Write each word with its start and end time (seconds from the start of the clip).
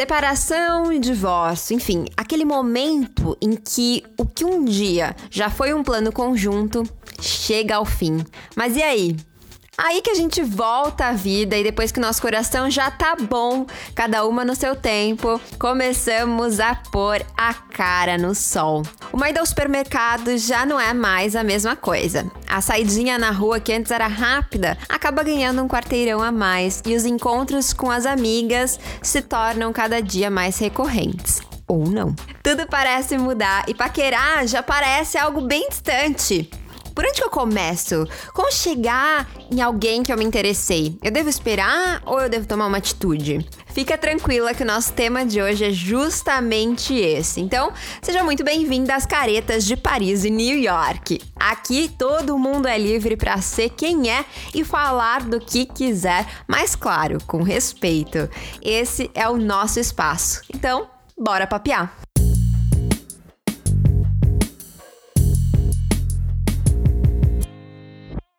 Separação 0.00 0.90
e 0.90 0.98
divórcio, 0.98 1.76
enfim, 1.76 2.06
aquele 2.16 2.42
momento 2.42 3.36
em 3.38 3.54
que 3.54 4.02
o 4.16 4.24
que 4.24 4.46
um 4.46 4.64
dia 4.64 5.14
já 5.30 5.50
foi 5.50 5.74
um 5.74 5.82
plano 5.82 6.10
conjunto 6.10 6.84
chega 7.20 7.76
ao 7.76 7.84
fim. 7.84 8.24
Mas 8.56 8.78
e 8.78 8.82
aí? 8.82 9.14
Aí 9.82 10.02
que 10.02 10.10
a 10.10 10.14
gente 10.14 10.42
volta 10.42 11.06
à 11.06 11.12
vida 11.12 11.56
e 11.56 11.64
depois 11.64 11.90
que 11.90 11.98
nosso 11.98 12.20
coração 12.20 12.70
já 12.70 12.90
tá 12.90 13.16
bom, 13.18 13.64
cada 13.94 14.26
uma 14.26 14.44
no 14.44 14.54
seu 14.54 14.76
tempo, 14.76 15.40
começamos 15.58 16.60
a 16.60 16.74
pôr 16.74 17.24
a 17.34 17.54
cara 17.54 18.18
no 18.18 18.34
sol. 18.34 18.82
Uma 19.10 19.30
ida 19.30 19.40
ao 19.40 19.46
supermercado 19.46 20.36
já 20.36 20.66
não 20.66 20.78
é 20.78 20.92
mais 20.92 21.34
a 21.34 21.42
mesma 21.42 21.76
coisa. 21.76 22.30
A 22.46 22.60
saidinha 22.60 23.18
na 23.18 23.30
rua 23.30 23.58
que 23.58 23.72
antes 23.72 23.90
era 23.90 24.06
rápida 24.06 24.76
acaba 24.86 25.22
ganhando 25.22 25.62
um 25.62 25.68
quarteirão 25.68 26.22
a 26.22 26.30
mais 26.30 26.82
e 26.84 26.94
os 26.94 27.06
encontros 27.06 27.72
com 27.72 27.90
as 27.90 28.04
amigas 28.04 28.78
se 29.00 29.22
tornam 29.22 29.72
cada 29.72 30.02
dia 30.02 30.30
mais 30.30 30.58
recorrentes 30.58 31.40
ou 31.66 31.88
não. 31.88 32.14
Tudo 32.42 32.66
parece 32.66 33.16
mudar 33.16 33.64
e 33.66 33.72
paquerar 33.72 34.46
já 34.46 34.62
parece 34.62 35.16
algo 35.16 35.40
bem 35.40 35.68
distante. 35.70 36.50
Por 36.94 37.04
onde 37.04 37.14
que 37.14 37.24
eu 37.24 37.30
começo? 37.30 38.06
Como 38.34 38.52
chegar 38.52 39.28
em 39.50 39.60
alguém 39.60 40.02
que 40.02 40.12
eu 40.12 40.18
me 40.18 40.24
interessei? 40.24 40.98
Eu 41.02 41.10
devo 41.10 41.28
esperar 41.28 42.02
ou 42.04 42.20
eu 42.20 42.28
devo 42.28 42.46
tomar 42.46 42.66
uma 42.66 42.78
atitude? 42.78 43.46
Fica 43.72 43.96
tranquila 43.96 44.52
que 44.52 44.62
o 44.62 44.66
nosso 44.66 44.92
tema 44.92 45.24
de 45.24 45.40
hoje 45.40 45.64
é 45.64 45.70
justamente 45.70 46.94
esse. 46.94 47.40
Então, 47.40 47.72
seja 48.02 48.24
muito 48.24 48.42
bem-vindo 48.42 48.92
às 48.92 49.06
caretas 49.06 49.64
de 49.64 49.76
Paris 49.76 50.24
e 50.24 50.30
New 50.30 50.58
York. 50.58 51.20
Aqui 51.36 51.88
todo 51.88 52.38
mundo 52.38 52.66
é 52.66 52.76
livre 52.76 53.16
para 53.16 53.40
ser 53.40 53.70
quem 53.70 54.10
é 54.10 54.24
e 54.54 54.64
falar 54.64 55.22
do 55.22 55.40
que 55.40 55.64
quiser, 55.64 56.26
mas 56.46 56.74
claro, 56.74 57.18
com 57.26 57.42
respeito. 57.42 58.28
Esse 58.60 59.10
é 59.14 59.28
o 59.28 59.36
nosso 59.36 59.78
espaço. 59.78 60.42
Então, 60.52 60.88
bora 61.16 61.46
papear. 61.46 62.09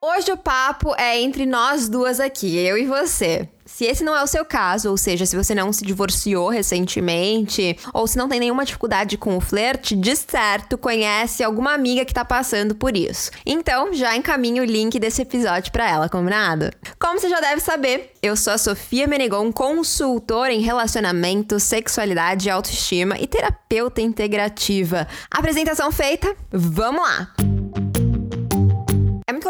Hoje 0.04 0.32
o 0.32 0.38
papo 0.38 0.96
é 0.96 1.22
entre 1.22 1.46
nós 1.46 1.88
duas 1.88 2.20
aqui, 2.20 2.58
eu 2.58 2.76
e 2.76 2.88
você. 2.88 3.48
Se 3.64 3.86
esse 3.86 4.04
não 4.04 4.18
é 4.18 4.24
o 4.24 4.28
seu 4.28 4.44
caso, 4.44 4.90
ou 4.90 4.98
seja, 4.98 5.28
se 5.28 5.38
você 5.38 5.54
não 5.54 5.72
se 5.72 5.86
divorciou 5.86 6.50
recentemente, 6.50 7.78
ou 7.94 8.08
se 8.08 8.18
não 8.18 8.28
tem 8.28 8.40
nenhuma 8.40 8.66
dificuldade 8.66 9.16
com 9.16 9.38
o 9.38 9.40
flerte, 9.40 9.96
de 9.96 10.16
certo 10.16 10.76
conhece 10.76 11.44
alguma 11.44 11.76
amiga 11.76 12.04
que 12.04 12.16
tá 12.16 12.26
passando 12.26 12.74
por 12.74 12.98
isso. 12.98 13.30
Então, 13.46 13.94
já 13.94 14.16
encaminho 14.16 14.64
o 14.64 14.66
link 14.66 14.98
desse 14.98 15.22
episódio 15.22 15.72
para 15.72 15.88
ela, 15.88 16.10
combinado? 16.10 16.72
Como 17.00 17.20
você 17.20 17.30
já 17.30 17.40
deve 17.40 17.62
saber, 17.62 18.12
eu 18.24 18.36
sou 18.36 18.54
a 18.54 18.58
Sofia 18.58 19.06
Menegon, 19.06 19.52
consultora 19.52 20.52
em 20.52 20.62
relacionamento, 20.62 21.60
sexualidade, 21.60 22.50
autoestima 22.50 23.20
e 23.20 23.28
terapeuta 23.28 24.02
integrativa. 24.02 25.08
Apresentação 25.30 25.92
feita, 25.92 26.36
vamos 26.52 27.04
lá! 27.04 27.51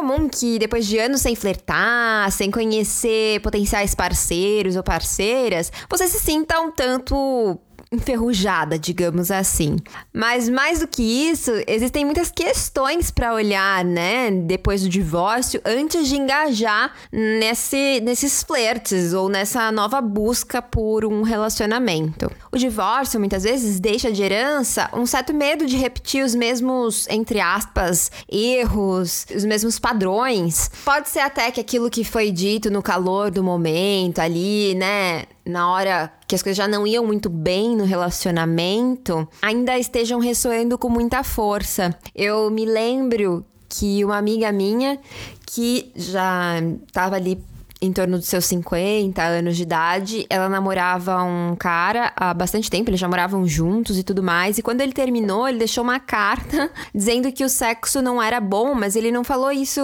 Comum 0.01 0.27
que 0.27 0.57
depois 0.57 0.87
de 0.87 0.97
anos 0.97 1.21
sem 1.21 1.35
flertar, 1.35 2.31
sem 2.31 2.49
conhecer 2.49 3.39
potenciais 3.41 3.93
parceiros 3.93 4.75
ou 4.75 4.81
parceiras, 4.81 5.71
você 5.87 6.07
se 6.07 6.17
sinta 6.19 6.59
um 6.59 6.71
tanto 6.71 7.59
enferrujada, 7.93 8.79
digamos 8.79 9.29
assim. 9.29 9.75
Mas 10.13 10.47
mais 10.47 10.79
do 10.79 10.87
que 10.87 11.03
isso, 11.03 11.51
existem 11.67 12.05
muitas 12.05 12.31
questões 12.31 13.11
para 13.11 13.33
olhar, 13.33 13.83
né, 13.83 14.31
depois 14.31 14.81
do 14.81 14.87
divórcio, 14.87 15.61
antes 15.65 16.07
de 16.07 16.15
engajar 16.15 16.93
nesse, 17.11 17.99
nesses 18.01 18.43
flertes 18.43 19.11
ou 19.11 19.27
nessa 19.27 19.69
nova 19.73 19.99
busca 19.99 20.61
por 20.61 21.03
um 21.03 21.21
relacionamento. 21.21 22.31
O 22.49 22.57
divórcio 22.57 23.19
muitas 23.19 23.43
vezes 23.43 23.77
deixa 23.77 24.09
de 24.09 24.23
herança 24.23 24.89
um 24.93 25.05
certo 25.05 25.33
medo 25.33 25.65
de 25.65 25.75
repetir 25.75 26.23
os 26.23 26.33
mesmos, 26.33 27.07
entre 27.09 27.41
aspas, 27.41 28.09
erros, 28.31 29.25
os 29.35 29.43
mesmos 29.43 29.79
padrões. 29.79 30.71
Pode 30.85 31.09
ser 31.09 31.19
até 31.19 31.51
que 31.51 31.59
aquilo 31.59 31.89
que 31.89 32.05
foi 32.05 32.31
dito 32.31 32.71
no 32.71 32.81
calor 32.81 33.29
do 33.29 33.43
momento 33.43 34.19
ali, 34.19 34.75
né, 34.75 35.25
na 35.45 35.71
hora 35.71 36.11
que 36.27 36.35
as 36.35 36.43
coisas 36.43 36.57
já 36.57 36.67
não 36.67 36.85
iam 36.85 37.05
muito 37.05 37.29
bem 37.29 37.75
no 37.75 37.83
relacionamento, 37.83 39.27
ainda 39.41 39.77
estejam 39.77 40.19
ressoando 40.19 40.77
com 40.77 40.89
muita 40.89 41.23
força. 41.23 41.97
Eu 42.15 42.49
me 42.49 42.65
lembro 42.65 43.45
que 43.67 44.03
uma 44.03 44.17
amiga 44.17 44.51
minha 44.51 44.99
que 45.45 45.91
já 45.95 46.55
estava 46.87 47.15
ali 47.15 47.41
em 47.81 47.91
torno 47.91 48.17
dos 48.17 48.27
seus 48.27 48.45
50 48.45 49.21
anos 49.21 49.57
de 49.57 49.63
idade. 49.63 50.25
Ela 50.29 50.47
namorava 50.47 51.23
um 51.23 51.55
cara 51.55 52.13
há 52.15 52.33
bastante 52.33 52.69
tempo, 52.69 52.89
eles 52.89 52.99
já 52.99 53.07
moravam 53.07 53.47
juntos 53.47 53.97
e 53.97 54.03
tudo 54.03 54.21
mais. 54.21 54.57
E 54.57 54.61
quando 54.61 54.81
ele 54.81 54.93
terminou, 54.93 55.47
ele 55.47 55.57
deixou 55.57 55.83
uma 55.83 55.99
carta 55.99 56.69
dizendo 56.93 57.31
que 57.31 57.43
o 57.43 57.49
sexo 57.49 58.01
não 58.01 58.21
era 58.21 58.39
bom, 58.39 58.75
mas 58.75 58.95
ele 58.95 59.11
não 59.11 59.23
falou 59.23 59.51
isso 59.51 59.81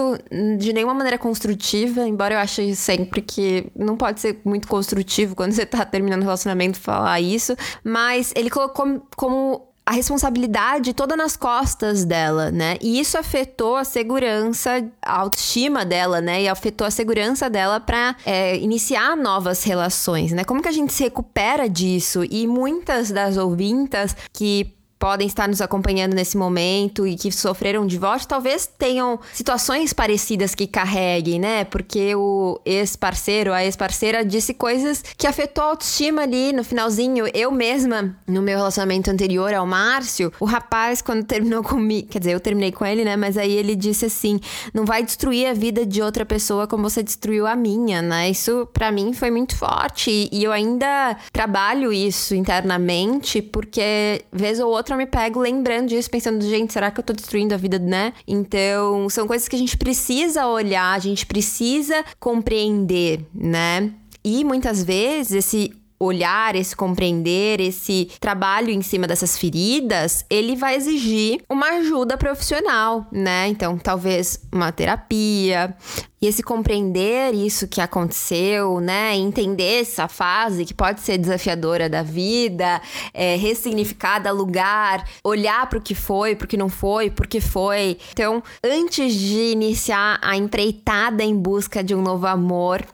de 0.58 0.72
nenhuma 0.72 0.94
maneira 0.94 1.18
construtiva, 1.18 2.06
embora 2.06 2.34
eu 2.34 2.38
ache 2.38 2.74
sempre 2.76 3.20
que 3.20 3.66
não 3.74 3.96
pode 3.96 4.20
ser 4.20 4.40
muito 4.44 4.68
construtivo 4.68 5.34
quando 5.34 5.52
você 5.52 5.66
tá 5.66 5.84
terminando 5.84 6.20
o 6.20 6.24
relacionamento 6.24 6.78
falar 6.78 7.20
isso. 7.20 7.56
Mas 7.82 8.32
ele 8.36 8.50
colocou 8.50 9.02
como 9.16 9.67
a 9.88 9.90
responsabilidade 9.90 10.92
toda 10.92 11.16
nas 11.16 11.34
costas 11.34 12.04
dela, 12.04 12.50
né? 12.50 12.76
E 12.78 13.00
isso 13.00 13.16
afetou 13.16 13.74
a 13.74 13.84
segurança, 13.84 14.86
a 15.00 15.20
autoestima 15.20 15.82
dela, 15.82 16.20
né? 16.20 16.42
E 16.42 16.48
afetou 16.48 16.86
a 16.86 16.90
segurança 16.90 17.48
dela 17.48 17.80
para 17.80 18.14
é, 18.26 18.58
iniciar 18.58 19.16
novas 19.16 19.64
relações, 19.64 20.30
né? 20.30 20.44
Como 20.44 20.60
que 20.60 20.68
a 20.68 20.72
gente 20.72 20.92
se 20.92 21.04
recupera 21.04 21.66
disso? 21.70 22.22
E 22.30 22.46
muitas 22.46 23.10
das 23.10 23.38
ouvintas 23.38 24.14
que 24.30 24.74
podem 24.98 25.26
estar 25.26 25.48
nos 25.48 25.60
acompanhando 25.60 26.14
nesse 26.14 26.36
momento 26.36 27.06
e 27.06 27.16
que 27.16 27.30
sofreram 27.30 27.86
divórcio, 27.86 28.28
talvez 28.28 28.66
tenham 28.66 29.18
situações 29.32 29.92
parecidas 29.92 30.54
que 30.54 30.66
carreguem, 30.66 31.38
né? 31.38 31.64
Porque 31.64 32.14
o 32.14 32.60
ex-parceiro, 32.64 33.52
a 33.52 33.64
ex-parceira 33.64 34.24
disse 34.24 34.52
coisas 34.52 35.02
que 35.16 35.26
afetou 35.26 35.62
a 35.64 35.68
autoestima 35.68 36.22
ali 36.22 36.52
no 36.52 36.64
finalzinho. 36.64 37.26
Eu 37.32 37.50
mesma, 37.50 38.16
no 38.26 38.42
meu 38.42 38.56
relacionamento 38.56 39.10
anterior 39.10 39.54
ao 39.54 39.66
Márcio, 39.66 40.32
o 40.40 40.44
rapaz, 40.44 41.00
quando 41.00 41.24
terminou 41.24 41.62
comigo, 41.62 42.08
quer 42.08 42.18
dizer, 42.18 42.32
eu 42.32 42.40
terminei 42.40 42.72
com 42.72 42.84
ele, 42.84 43.04
né? 43.04 43.16
Mas 43.16 43.36
aí 43.36 43.52
ele 43.52 43.76
disse 43.76 44.06
assim: 44.06 44.40
não 44.74 44.84
vai 44.84 45.02
destruir 45.02 45.46
a 45.46 45.54
vida 45.54 45.86
de 45.86 46.02
outra 46.02 46.26
pessoa 46.26 46.66
como 46.66 46.88
você 46.88 47.02
destruiu 47.02 47.46
a 47.46 47.54
minha, 47.54 48.02
né? 48.02 48.30
Isso 48.30 48.68
para 48.72 48.90
mim 48.90 49.12
foi 49.12 49.30
muito 49.30 49.56
forte 49.56 50.28
e 50.32 50.42
eu 50.42 50.52
ainda 50.52 51.16
trabalho 51.32 51.92
isso 51.92 52.34
internamente 52.34 53.40
porque 53.40 54.24
vez 54.32 54.58
ou 54.60 54.70
outra 54.70 54.87
outra 54.88 54.94
eu 54.94 54.98
me 54.98 55.06
pego 55.06 55.40
lembrando 55.40 55.88
disso, 55.88 56.10
pensando, 56.10 56.42
gente, 56.42 56.72
será 56.72 56.90
que 56.90 56.98
eu 56.98 57.04
tô 57.04 57.12
destruindo 57.12 57.54
a 57.54 57.58
vida, 57.58 57.78
né? 57.78 58.12
Então, 58.26 59.08
são 59.10 59.26
coisas 59.26 59.46
que 59.46 59.56
a 59.56 59.58
gente 59.58 59.76
precisa 59.76 60.46
olhar, 60.46 60.94
a 60.94 60.98
gente 60.98 61.26
precisa 61.26 62.04
compreender, 62.18 63.20
né? 63.34 63.92
E 64.24 64.44
muitas 64.44 64.82
vezes 64.82 65.32
esse 65.32 65.72
olhar, 65.98 66.54
esse 66.54 66.76
compreender, 66.76 67.60
esse 67.60 68.10
trabalho 68.20 68.70
em 68.70 68.82
cima 68.82 69.06
dessas 69.06 69.38
feridas, 69.38 70.24
ele 70.30 70.54
vai 70.54 70.76
exigir 70.76 71.40
uma 71.48 71.78
ajuda 71.78 72.16
profissional, 72.16 73.06
né? 73.10 73.48
Então, 73.48 73.76
talvez 73.76 74.40
uma 74.52 74.70
terapia. 74.70 75.74
E 76.20 76.26
esse 76.26 76.42
compreender 76.42 77.32
isso 77.32 77.68
que 77.68 77.80
aconteceu, 77.80 78.80
né? 78.80 79.16
Entender 79.16 79.82
essa 79.82 80.08
fase 80.08 80.64
que 80.64 80.74
pode 80.74 81.00
ser 81.00 81.16
desafiadora 81.16 81.88
da 81.88 82.02
vida, 82.02 82.80
é, 83.14 83.36
ressignificar, 83.36 84.18
dar 84.18 84.32
lugar, 84.32 85.08
olhar 85.22 85.68
para 85.68 85.78
o 85.78 85.82
que 85.82 85.94
foi, 85.94 86.34
para 86.34 86.44
o 86.44 86.48
que 86.48 86.56
não 86.56 86.68
foi, 86.68 87.08
por 87.08 87.26
que 87.26 87.40
foi. 87.40 87.98
Então, 88.12 88.42
antes 88.64 89.14
de 89.14 89.52
iniciar 89.52 90.18
a 90.20 90.36
empreitada 90.36 91.22
em 91.22 91.36
busca 91.36 91.84
de 91.84 91.94
um 91.94 92.02
novo 92.02 92.26
amor, 92.26 92.84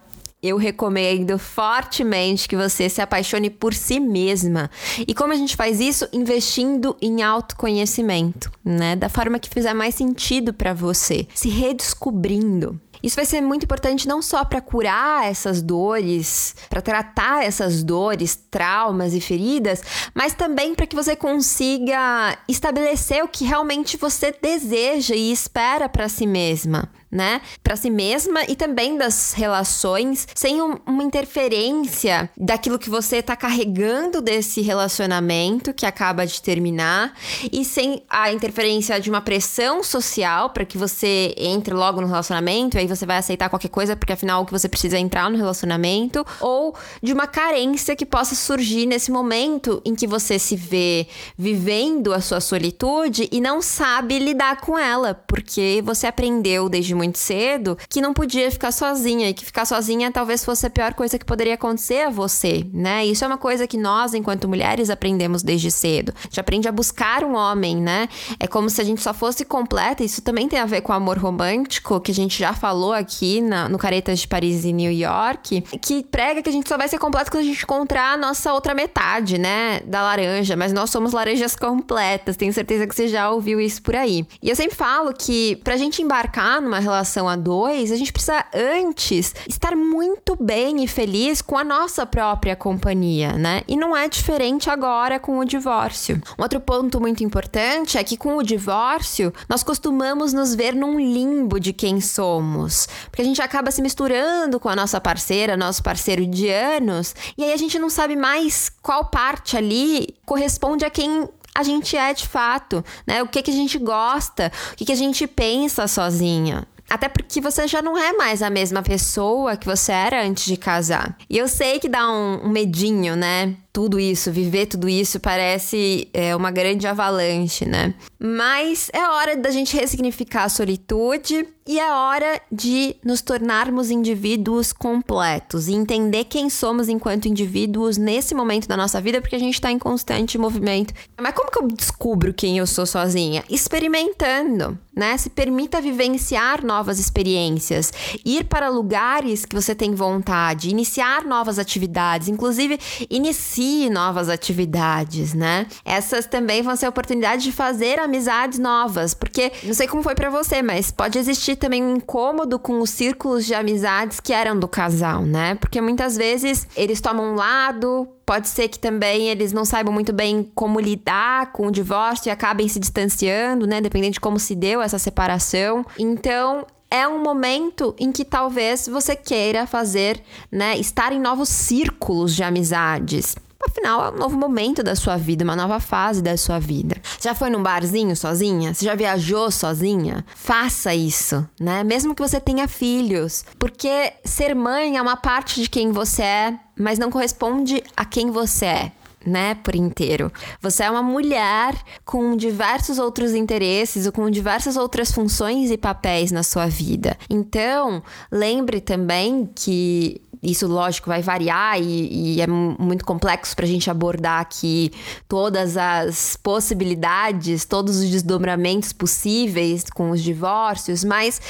eu 0.45 0.59
recomendo 0.59 1.39
fortemente 1.39 2.47
que 2.47 2.55
você 2.55 2.91
se 2.91 3.01
apaixone 3.01 3.49
por 3.49 3.73
si 3.73 3.99
mesma. 3.99 4.71
E 5.09 5.15
como 5.15 5.33
a 5.33 5.37
gente 5.37 5.57
faz 5.57 5.81
isso? 5.81 6.07
Investindo 6.13 6.95
em 7.01 7.23
autoconhecimento, 7.23 8.53
né? 8.63 8.95
Da 8.95 9.09
forma 9.09 9.39
que 9.39 9.49
fizer 9.49 9.73
mais 9.73 9.95
sentido 9.95 10.53
para 10.53 10.75
você, 10.75 11.27
se 11.35 11.49
redescobrindo. 11.49 12.79
Isso 13.03 13.17
vai 13.17 13.27
ser 13.27 13.43
muito 13.43 13.65
importante 13.65 14.09
não 14.09 14.23
só 14.23 14.45
para 14.45 14.63
curar 14.63 15.27
essas 15.27 15.61
dores, 15.61 16.57
para 16.71 16.81
tratar 16.81 17.45
essas 17.45 17.83
dores, 17.83 18.35
traumas 18.51 19.13
e 19.13 19.21
feridas, 19.21 19.83
mas 20.15 20.33
também 20.33 20.75
para 20.75 20.87
que 20.87 20.97
você 20.97 21.15
consiga 21.15 22.39
estabelecer 22.49 23.23
o 23.23 23.29
que 23.29 23.45
realmente 23.45 23.99
você 23.99 24.33
deseja 24.33 25.15
e 25.15 25.31
espera 25.31 25.87
para 25.87 26.09
si 26.09 26.27
mesma 26.27 26.91
né, 27.15 27.41
para 27.63 27.77
si 27.77 27.89
mesma 27.89 28.43
e 28.49 28.57
também 28.57 28.99
das 28.99 29.33
relações, 29.33 30.27
sem 30.35 30.61
um, 30.61 30.77
uma 30.85 31.05
interferência 31.05 32.29
daquilo 32.37 32.77
que 32.77 32.91
você 32.91 33.23
tá 33.23 33.37
carregando 33.37 34.21
desse 34.21 34.61
relacionamento 34.61 35.73
que 35.73 35.87
acaba 35.87 36.27
de 36.27 36.43
terminar 36.43 37.15
e 37.53 37.65
sem 37.65 38.03
a 38.11 38.33
interferência 38.33 39.01
de 39.01 39.09
uma 39.09 39.21
pressão 39.21 39.85
social 39.85 40.51
para 40.51 40.65
que 40.65 40.77
você 40.77 41.33
entre 41.39 41.73
logo 41.73 42.01
no 42.01 42.09
relacionamento 42.09 42.77
e 42.77 42.81
aí 42.81 42.89
você 42.89 43.07
vai 43.07 43.19
aceitar 43.19 43.49
qualquer 43.49 43.69
coisa 43.69 43.95
porque 43.95 44.13
afinal 44.13 44.43
o 44.43 44.47
que 44.47 44.53
você 44.53 44.69
precisa 44.69 44.97
é 44.97 45.01
entrar 45.01 45.31
no 45.31 45.37
relacionamento 45.37 46.27
ou 46.41 46.75
de 47.01 47.13
uma 47.13 47.29
carência 47.29 47.95
que 47.95 48.05
possa 48.05 48.35
surgir 48.35 48.87
nesse 48.87 49.13
momento 49.13 49.81
em 49.85 49.95
que 49.95 50.07
você 50.07 50.37
se 50.37 50.57
vê 50.57 51.07
vivendo 51.39 52.13
a 52.13 52.21
sua 52.21 52.41
solitude 52.41 53.29
e 53.31 53.41
não 53.41 53.63
sabe 53.63 54.19
lidar 54.19 54.61
com 54.61 54.77
ela, 54.77 55.15
porque 55.15 55.81
você 55.85 56.09
aprendeu 56.09 56.69
desde 56.69 56.95
muito 56.95 57.04
cedo 57.13 57.77
que 57.89 58.01
não 58.01 58.15
podia 58.15 58.51
ficar 58.51 58.73
sozinha 58.73 59.29
e 59.29 59.35
que 59.35 59.45
ficar 59.45 59.65
sozinha 59.65 60.11
talvez 60.11 60.45
fosse 60.45 60.67
a 60.67 60.71
pior 60.71 60.95
coisa 60.95 61.19
que 61.19 61.25
poderia 61.25 61.55
acontecer 61.55 62.03
a 62.03 62.11
você, 62.11 62.67
né? 62.73 63.05
Isso 63.05 63.25
é 63.25 63.27
uma 63.27 63.39
coisa 63.39 63.67
que 63.67 63.77
nós, 63.77 64.15
enquanto 64.15 64.49
mulheres, 64.49 64.91
aprendemos 64.91 65.43
desde 65.43 65.71
cedo. 65.71 66.13
A 66.17 66.23
gente 66.23 66.41
aprende 66.41 66.69
a 66.69 66.73
buscar 66.73 67.25
um 67.25 67.35
homem, 67.35 67.77
né? 67.77 68.09
É 68.39 68.47
como 68.47 68.71
se 68.71 68.81
a 68.81 68.85
gente 68.85 69.03
só 69.03 69.13
fosse 69.13 69.45
completa. 69.45 70.05
Isso 70.05 70.23
também 70.23 70.49
tem 70.49 70.59
a 70.59 70.67
ver 70.67 70.81
com 70.81 70.93
o 70.93 70.97
amor 70.97 71.19
romântico, 71.19 72.01
que 72.01 72.11
a 72.11 72.15
gente 72.15 72.39
já 72.39 72.53
falou 72.53 72.93
aqui 72.93 73.41
na, 73.41 73.69
no 73.69 73.79
Caretas 73.79 74.21
de 74.21 74.29
Paris 74.29 74.65
e 74.65 74.73
New 74.73 74.93
York, 74.93 75.63
que 75.81 76.03
prega 76.05 76.43
que 76.43 76.49
a 76.49 76.53
gente 76.53 76.69
só 76.69 76.77
vai 76.77 76.89
ser 76.89 76.99
completo 76.99 77.31
quando 77.31 77.43
a 77.43 77.47
gente 77.47 77.63
encontrar 77.63 78.15
a 78.15 78.17
nossa 78.17 78.53
outra 78.53 78.75
metade, 78.75 79.39
né? 79.39 79.81
Da 79.81 80.03
laranja. 80.03 80.57
Mas 80.57 80.73
nós 80.73 80.91
somos 80.91 81.13
laranjas 81.13 81.57
completas. 81.57 82.37
Tenho 82.37 82.53
certeza 82.53 82.87
que 82.87 82.95
você 82.95 83.09
já 83.09 83.31
ouviu 83.31 83.61
isso 83.61 83.83
por 83.83 83.95
aí. 83.95 84.27
E 84.43 84.49
eu 84.49 84.57
sempre 84.57 84.77
falo 84.77 85.13
que 85.13 85.57
pra 85.57 85.77
gente 85.77 86.03
embarcar 86.03 86.61
numa 86.61 86.79
relação 86.79 86.94
a 86.95 87.37
dois, 87.37 87.91
a 87.91 87.97
gente 87.97 88.13
precisa 88.13 88.45
antes 88.55 89.35
estar 89.49 89.77
muito 89.77 90.37
bem 90.41 90.83
e 90.83 90.89
feliz 90.89 91.43
com 91.43 91.57
a 91.57 91.65
nossa 91.65 92.07
própria 92.07 92.57
companhia, 92.57 93.33
né? 93.33 93.63
E 93.67 93.77
não 93.77 93.97
é 93.97 94.09
diferente 94.09 94.71
agora 94.71 95.19
com 95.19 95.39
o 95.39 95.45
divórcio. 95.45 96.21
Um 96.39 96.43
outro 96.43 96.61
ponto 96.61 97.01
muito 97.01 97.23
importante 97.25 97.99
é 97.99 98.05
que 98.05 98.17
com 98.17 98.37
o 98.37 98.43
divórcio, 98.43 99.33
nós 99.49 99.63
costumamos 99.63 100.33
nos 100.33 100.55
ver 100.55 100.75
num 100.75 100.99
limbo 100.99 101.59
de 101.59 101.73
quem 101.73 102.01
somos, 102.01 102.89
porque 103.11 103.23
a 103.23 103.25
gente 103.25 103.43
acaba 103.43 103.71
se 103.71 103.83
misturando 103.83 104.61
com 104.61 104.69
a 104.69 104.77
nossa 104.77 105.01
parceira, 105.01 105.57
nosso 105.57 105.83
parceiro 105.83 106.27
de 106.27 106.49
anos, 106.49 107.15
e 107.37 107.45
aí 107.45 107.53
a 107.53 107.57
gente 107.57 107.79
não 107.79 107.91
sabe 107.91 108.17
mais 108.17 108.71
qual 108.83 109.07
parte 109.07 109.57
ali 109.57 110.15
corresponde 110.25 110.85
a 110.85 110.91
quem 110.91 111.29
a 111.55 111.63
gente 111.63 111.97
é 111.97 112.13
de 112.13 112.27
fato, 112.27 112.85
né? 113.07 113.23
O 113.23 113.29
que, 113.29 113.41
que 113.43 113.51
a 113.51 113.55
gente 113.55 113.79
gosta, 113.79 114.51
o 114.73 114.77
que, 114.77 114.85
que 114.85 114.93
a 114.93 114.97
gente 114.97 115.27
pensa 115.27 115.87
sozinha. 115.87 116.67
Até 116.89 117.09
porque 117.09 117.41
você 117.41 117.67
já 117.67 117.81
não 117.81 117.97
é 117.99 118.13
mais 118.13 118.43
a 118.43 118.51
mesma 118.51 118.83
pessoa 118.83 119.57
que 119.57 119.67
você 119.67 119.93
era 119.93 120.25
antes 120.25 120.45
de 120.45 120.57
casar. 120.57 121.17
E 121.29 121.39
eu 121.39 121.49
sei 121.49 121.81
que 121.81 121.89
dá 121.89 122.09
um, 122.11 122.47
um 122.47 122.49
medinho, 122.49 123.17
né? 123.17 123.57
Tudo 123.75 123.99
isso, 123.99 124.31
viver 124.31 124.67
tudo 124.67 124.89
isso 124.89 125.19
parece 125.19 126.09
é, 126.15 126.35
uma 126.37 126.53
grande 126.53 126.87
avalanche, 126.87 127.67
né? 127.67 127.93
Mas 128.21 128.89
é 128.93 129.05
hora 129.05 129.37
da 129.37 129.51
gente 129.51 129.77
ressignificar 129.77 130.45
a 130.45 130.49
solitude 130.49 131.45
e 131.67 131.81
é 131.81 131.93
hora 131.93 132.41
de 132.53 132.95
nos 133.05 133.21
tornarmos 133.21 133.91
indivíduos 133.91 134.73
completos 134.73 135.67
e 135.67 135.73
entender 135.73 136.25
quem 136.25 136.49
somos 136.49 136.89
enquanto 136.89 137.27
indivíduos 137.27 137.97
nesse 137.97 138.33
momento 138.33 138.69
da 138.69 138.77
nossa 138.77 139.01
vida, 139.01 139.21
porque 139.21 139.35
a 139.35 139.41
gente 139.41 139.55
está 139.55 139.73
em 139.73 139.79
constante 139.79 140.39
movimento. 140.39 140.95
Mas 141.21 141.35
como 141.35 141.51
que 141.51 141.59
eu 141.59 141.67
descubro 141.67 142.33
quem 142.33 142.59
eu 142.59 142.67
sou 142.69 142.87
sozinha? 142.87 143.43
Experimentando, 143.51 144.79
né? 144.95 145.17
Se 145.17 145.31
permita 145.31 145.81
vivenciar 145.81 146.65
novas 146.65 147.01
experiências, 147.01 147.93
ir 148.25 148.45
para 148.45 148.69
lugares 148.69 149.45
que 149.45 149.57
você 149.57 149.75
tem 149.75 149.95
vontade, 149.95 150.71
iniciar 150.71 151.25
novas 151.25 151.59
atividades, 151.59 152.29
inclusive 152.29 152.79
inicie 153.11 153.64
inicie 153.65 153.91
novas 153.91 154.29
atividades, 154.29 155.35
né? 155.35 155.67
Essas 155.85 156.27
também 156.27 156.63
vão 156.63 156.77
ser 156.77 156.87
oportunidades 156.87 157.45
de 157.45 157.53
fazer 157.53 157.99
amizades 157.99 158.59
novas, 158.59 159.15
porque 159.15 159.53
não 159.63 159.75
sei 159.75 159.89
como 159.89 160.03
foi 160.03 160.15
para 160.15 160.31
você, 160.31 160.63
mas 160.63 160.91
pode 160.91 161.19
existir 161.19 161.57
também 161.57 161.83
um 161.83 161.97
incômodo 161.97 162.59
com 162.59 162.81
os 162.81 162.91
círculos 162.91 163.45
de 163.45 163.55
amizades 163.55 164.21
que 164.21 164.33
eram 164.33 164.59
do 164.59 164.69
casal, 164.69 165.23
né? 165.23 165.55
Porque 165.57 165.81
muitas 165.81 166.17
vezes 166.17 166.67
eles 166.77 167.01
tomam 167.01 167.33
um 167.33 167.35
lado, 167.35 168.09
Pode 168.27 168.49
ser 168.49 168.69
que 168.69 168.79
também 168.79 169.29
eles 169.29 169.53
não 169.53 169.67
saibam 169.67 169.93
muito 169.93 170.11
bem 170.11 170.51
como 170.55 170.81
lidar 170.81 171.53
com 171.53 171.67
o 171.67 171.71
divórcio 171.71 172.31
e 172.31 172.33
acabem 172.33 172.67
se 172.69 172.81
distanciando, 172.81 173.67
né? 173.67 173.83
Dependendo 173.83 174.15
de 174.15 174.21
como 174.21 174.39
se 174.39 174.55
deu 174.55 174.81
essa 174.81 174.99
separação. 174.99 175.85
Então, 175.99 176.65
é 176.91 177.09
um 177.09 177.21
momento 177.21 177.93
em 177.99 178.13
que 178.13 178.25
talvez 178.25 178.87
você 178.87 179.17
queira 179.17 179.67
fazer, 179.67 180.23
né, 180.51 180.79
estar 180.79 181.13
em 181.13 181.19
novos 181.19 181.49
círculos 181.49 182.37
de 182.37 182.45
amizades. 182.45 183.35
Afinal, 183.67 184.07
é 184.07 184.11
um 184.11 184.19
novo 184.19 184.37
momento 184.37 184.83
da 184.83 184.95
sua 184.95 185.17
vida, 185.17 185.45
uma 185.45 185.57
nova 185.57 185.81
fase 185.81 186.23
da 186.23 186.37
sua 186.37 186.59
vida. 186.59 186.97
Já 187.21 187.35
foi 187.35 187.51
num 187.51 187.63
barzinho 187.63 188.15
sozinha? 188.15 188.75
Você 188.75 188.85
já 188.85 188.95
viajou 188.95 189.51
sozinha? 189.51 190.25
Faça 190.35 190.95
isso, 190.95 191.47
né? 191.59 191.83
Mesmo 191.83 192.15
que 192.15 192.23
você 192.23 192.41
tenha 192.41 192.69
filhos. 192.69 193.45
Porque 193.59 194.13
ser 194.25 194.55
mãe 194.55 194.97
é 194.97 195.03
uma 195.03 195.17
parte 195.17 195.63
de 195.63 195.69
quem 195.69 195.93
você 195.93 196.23
é, 196.23 196.59
mas 196.79 196.99
não 196.99 197.11
corresponde 197.11 197.83
a 197.97 198.05
quem 198.05 198.31
você 198.31 198.67
é 198.67 198.93
né, 199.27 199.55
por 199.55 199.75
inteiro. 199.75 200.31
Você 200.61 200.83
é 200.85 200.91
uma 200.91 201.03
mulher 201.03 201.75
com 202.05 202.37
diversos 202.37 202.99
outros 202.99 203.35
interesses 203.35 204.07
ou 204.07 204.13
com 204.13 204.29
diversas 204.31 204.77
outras 204.77 205.11
funções 205.11 205.71
e 205.71 205.79
papéis 205.79 206.31
na 206.31 206.43
sua 206.43 206.67
vida. 206.67 207.17
Então, 207.29 208.03
lembre 208.31 208.81
também 208.81 209.49
que 209.55 210.21
isso, 210.45 210.67
lógico, 210.67 211.09
vai 211.09 211.23
variar 211.23 211.81
e, 211.81 212.37
e 212.37 212.41
é 212.41 212.47
muito 212.47 213.05
complexo 213.05 213.57
para 213.57 213.65
a 213.65 213.69
gente 213.69 213.91
abordar 213.91 214.41
aqui 214.41 214.93
todas 215.27 215.77
as 215.77 216.37
possibilidades, 216.37 217.65
todos 217.65 217.97
os 217.97 218.11
desdobramentos 218.11 218.93
possíveis 218.93 219.85
com 219.91 220.11
os 220.11 220.23
divórcios, 220.23 221.03
mas 221.03 221.41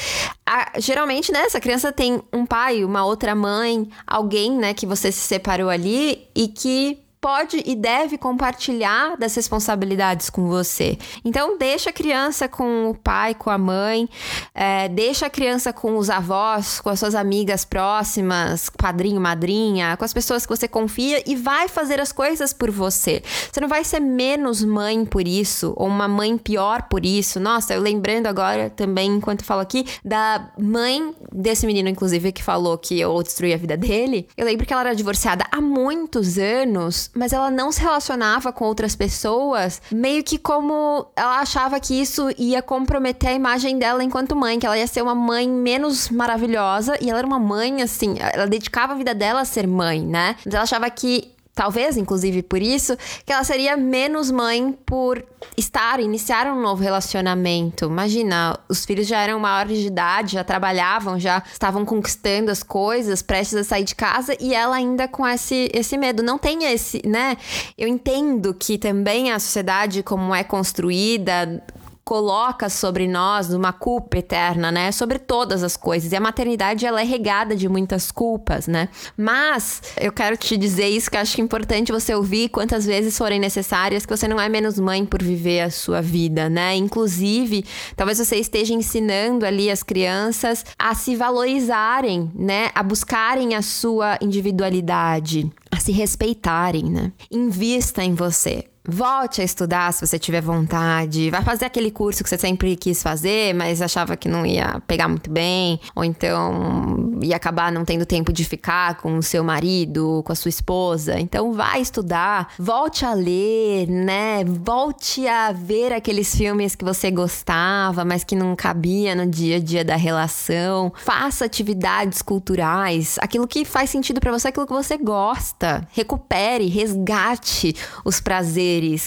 a, 0.47 0.79
geralmente, 0.79 1.33
né, 1.33 1.41
essa 1.41 1.61
criança 1.61 1.93
tem 1.93 2.23
um 2.33 2.47
pai, 2.47 2.85
uma 2.85 3.05
outra 3.05 3.35
mãe, 3.35 3.89
alguém, 4.07 4.57
né, 4.57 4.73
que 4.73 4.87
você 4.87 5.11
se 5.11 5.21
separou 5.21 5.69
ali 5.69 6.29
e 6.35 6.49
que 6.49 7.04
pode 7.25 7.63
e 7.65 7.75
deve 7.75 8.19
compartilhar 8.19 9.17
das 9.17 9.35
responsabilidades 9.35 10.29
com 10.29 10.47
você. 10.47 10.99
Então, 11.25 11.57
deixa 11.57 11.89
a 11.89 11.93
criança 11.93 12.47
com 12.47 12.91
o 12.91 12.95
pai, 12.95 13.35
com 13.35 13.49
a 13.49 13.57
mãe, 13.57 14.07
é, 14.55 14.91
deixa 14.91 15.25
a 15.25 15.31
criança 15.31 15.73
com 15.73 15.97
os 15.97 16.11
avós, 16.11 16.83
com 16.83 16.91
as 16.91 16.99
suas 16.99 17.15
amigas 17.15 17.65
próximas, 17.65 18.69
padrinho, 18.69 19.19
madrinha, 19.23 19.97
com 19.97 20.05
as 20.05 20.13
pessoas 20.13 20.45
que 20.45 20.55
você 20.55 20.69
confia 20.69 21.23
e 21.27 21.35
vai 21.35 21.67
fazer 21.67 21.99
as 21.99 22.13
coisas 22.13 22.53
por 22.53 22.71
você. 22.71 23.23
Você 23.51 23.59
não 23.59 23.69
vai 23.69 23.85
ser 23.85 24.01
menos 24.01 24.63
mãe 24.63 25.03
por 25.07 25.27
isso, 25.27 25.73
ou 25.79 25.87
uma 25.87 26.07
mãe 26.07 26.37
pior 26.37 26.83
por 26.91 27.07
isso. 27.07 27.41
Nossa, 27.41 27.73
eu 27.73 27.81
lembrando 27.81 28.27
agora 28.27 28.69
também, 28.69 29.11
enquanto 29.11 29.47
falo 29.47 29.63
aqui, 29.63 29.87
da 30.05 30.53
mãe 30.59 31.15
desse 31.33 31.67
menino, 31.67 31.89
inclusive, 31.89 32.33
que 32.33 32.43
falou 32.43 32.77
que 32.77 33.01
eu 33.01 33.23
destruí 33.23 33.55
a 33.55 33.57
vida 33.57 33.79
dele. 33.79 34.29
Eu 34.37 34.45
lembro 34.45 34.67
que 34.67 34.75
ela 34.75 34.83
era 34.83 34.95
divorciada 34.95 35.47
há 35.51 35.59
muitos 35.59 36.37
anos 36.37 37.14
mas 37.15 37.33
ela 37.33 37.51
não 37.51 37.71
se 37.71 37.81
relacionava 37.81 38.53
com 38.53 38.65
outras 38.65 38.97
pessoas, 38.97 39.81
meio 39.91 40.23
que 40.25 40.39
como 40.39 41.07
ela 41.17 41.41
achava 41.41 41.79
que 41.79 41.95
isso 42.01 42.29
ia 42.39 42.63
comprometer 42.63 43.31
a 43.31 43.35
imagem 43.35 43.79
dela 43.79 44.03
enquanto 44.03 44.37
mãe, 44.37 44.59
que 44.59 44.67
ela 44.67 44.79
ia 44.79 44.87
ser 44.87 45.03
uma 45.03 45.15
mãe 45.15 45.49
menos 45.49 46.09
maravilhosa 46.09 46.97
e 47.01 47.09
ela 47.09 47.19
era 47.19 47.27
uma 47.27 47.39
mãe 47.39 47.83
assim, 47.83 48.17
ela 48.19 48.47
dedicava 48.47 48.93
a 48.93 48.97
vida 48.97 49.15
dela 49.15 49.41
a 49.41 49.45
ser 49.45 49.67
mãe, 49.67 50.03
né? 50.03 50.37
Mas 50.45 50.55
ela 50.55 50.63
achava 50.65 50.89
que 50.91 51.34
talvez 51.55 51.97
inclusive 51.97 52.43
por 52.43 52.61
isso, 52.61 52.97
que 53.25 53.33
ela 53.33 53.45
seria 53.45 53.77
menos 53.77 54.31
mãe 54.31 54.77
por 54.85 55.25
estar, 55.57 56.01
iniciar 56.01 56.47
um 56.47 56.61
novo 56.61 56.83
relacionamento. 56.83 57.85
Imagina, 57.85 58.59
os 58.69 58.85
filhos 58.85 59.07
já 59.07 59.21
eram 59.21 59.39
maiores 59.39 59.79
de 59.79 59.87
idade, 59.87 60.35
já 60.35 60.45
trabalhavam, 60.45 61.19
já 61.19 61.43
estavam 61.53 61.85
conquistando 61.85 62.51
as 62.51 62.63
coisas, 62.63 63.23
prestes 63.23 63.59
a 63.59 63.65
sair 63.65 63.85
de 63.85 63.95
casa 63.95 64.37
e 64.41 64.55
ela 64.55 64.77
ainda 64.77 65.07
com 65.07 65.27
esse, 65.27 65.71
esse 65.73 65.97
medo. 65.97 66.23
Não 66.23 66.39
tem 66.39 66.65
esse, 66.65 67.01
né? 67.07 67.37
Eu 67.79 67.87
entendo 67.87 68.55
que 68.55 68.79
também 68.79 69.31
a 69.31 69.39
sociedade, 69.39 70.03
como 70.03 70.35
é 70.35 70.43
construída, 70.43 71.63
coloca 72.05 72.69
sobre 72.69 73.09
nós 73.09 73.53
uma 73.53 73.73
culpa 73.73 74.19
eterna, 74.19 74.71
né? 74.71 74.93
Sobre 74.93 75.19
todas 75.19 75.63
as 75.63 75.77
coisas. 75.77 76.13
E 76.13 76.17
a 76.17 76.21
maternidade 76.21 76.85
ela 76.85 77.01
é 77.01 77.05
regada 77.05 77.57
de 77.57 77.69
muitas 77.69 78.13
culpas, 78.13 78.67
né? 78.67 78.89
Mas 79.17 79.81
eu 79.99 80.13
quero 80.13 80.37
te 80.37 80.57
dizer 80.57 80.89
isso 80.89 81.11
que 81.11 81.17
eu 81.17 81.21
acho 81.21 81.35
que 81.35 81.41
é 81.41 81.45
importante 81.45 81.91
você 81.91 82.15
ouvir 82.15 82.51
quantas 82.51 82.85
vezes 82.85 83.17
forem 83.17 83.41
necessárias 83.41 84.05
que 84.05 84.15
você 84.15 84.29
não 84.29 84.41
é 84.41 84.49
menos 84.49 84.79
mãe 84.79 85.05
por 85.07 85.23
viver 85.23 85.63
a 85.63 85.71
sua 85.71 86.03
vida, 86.03 86.49
né? 86.51 86.77
Inclusive, 86.77 87.65
talvez 87.97 88.19
você 88.19 88.37
esteja 88.37 88.75
ensinando 88.75 89.47
ali 89.47 89.71
as 89.71 89.83
crianças 89.83 90.65
a 90.79 90.95
se 90.95 91.17
valorizarem, 91.17 92.31
né? 92.35 92.71
A 92.75 92.83
buscarem 92.83 93.55
a 93.55 93.63
sua 93.63 94.19
individualidade, 94.21 95.51
a 95.71 95.81
se 95.81 95.93
respeitarem, 95.93 96.85
né? 96.85 97.13
Invista 97.31 98.05
em 98.05 98.15
você 98.15 98.67
Volte 98.87 99.41
a 99.41 99.45
estudar 99.45 99.93
se 99.95 100.07
você 100.07 100.19
tiver 100.19 100.43
vontade. 100.43 101.31
Vai 101.31 101.43
fazer 101.43 101.65
aquele 101.65 101.91
curso 101.91 102.23
que 102.23 102.29
você 102.29 102.37
sempre 102.37 102.77
quis 102.77 103.03
fazer, 103.03 103.55
mas 103.55 103.81
achava 103.81 104.15
que 104.15 104.29
não 104.29 104.45
ia 104.45 104.83
pegar 104.87 105.09
muito 105.09 105.31
bem, 105.31 105.81
ou 105.95 106.05
então 106.05 107.19
ia 107.23 107.37
acabar 107.37 107.73
não 107.73 107.83
tendo 107.83 108.05
tempo 108.05 108.31
de 108.31 108.45
ficar 108.45 108.99
com 108.99 109.17
o 109.17 109.23
seu 109.23 109.43
marido, 109.43 110.23
com 110.27 110.33
a 110.33 110.35
sua 110.35 110.51
esposa. 110.51 111.19
Então 111.19 111.55
vai 111.55 111.81
estudar, 111.81 112.53
volte 112.59 113.07
a 113.07 113.15
ler, 113.15 113.87
né? 113.89 114.45
Volte 114.45 115.27
a 115.27 115.51
ver 115.51 115.93
aqueles 115.93 116.35
filmes 116.35 116.75
que 116.75 116.85
você 116.85 117.11
gostava, 117.11 118.05
mas 118.05 118.23
que 118.23 118.37
não 118.37 118.55
cabia 118.55 119.15
no 119.15 119.27
dia 119.27 119.57
a 119.57 119.61
dia 119.61 119.85
da 119.85 119.97
relação. 119.97 120.93
Faça 120.97 121.47
atividades 121.47 122.21
culturais, 122.21 123.17
aquilo 123.21 123.49
que 123.49 123.65
faz 123.65 123.89
sentido 123.89 124.21
para 124.21 124.31
você, 124.31 124.49
aquilo 124.49 124.67
que 124.67 124.73
você 124.75 124.99
gosta. 124.99 125.89
Recupere, 125.93 126.67
resgate 126.67 127.75
os 128.05 128.21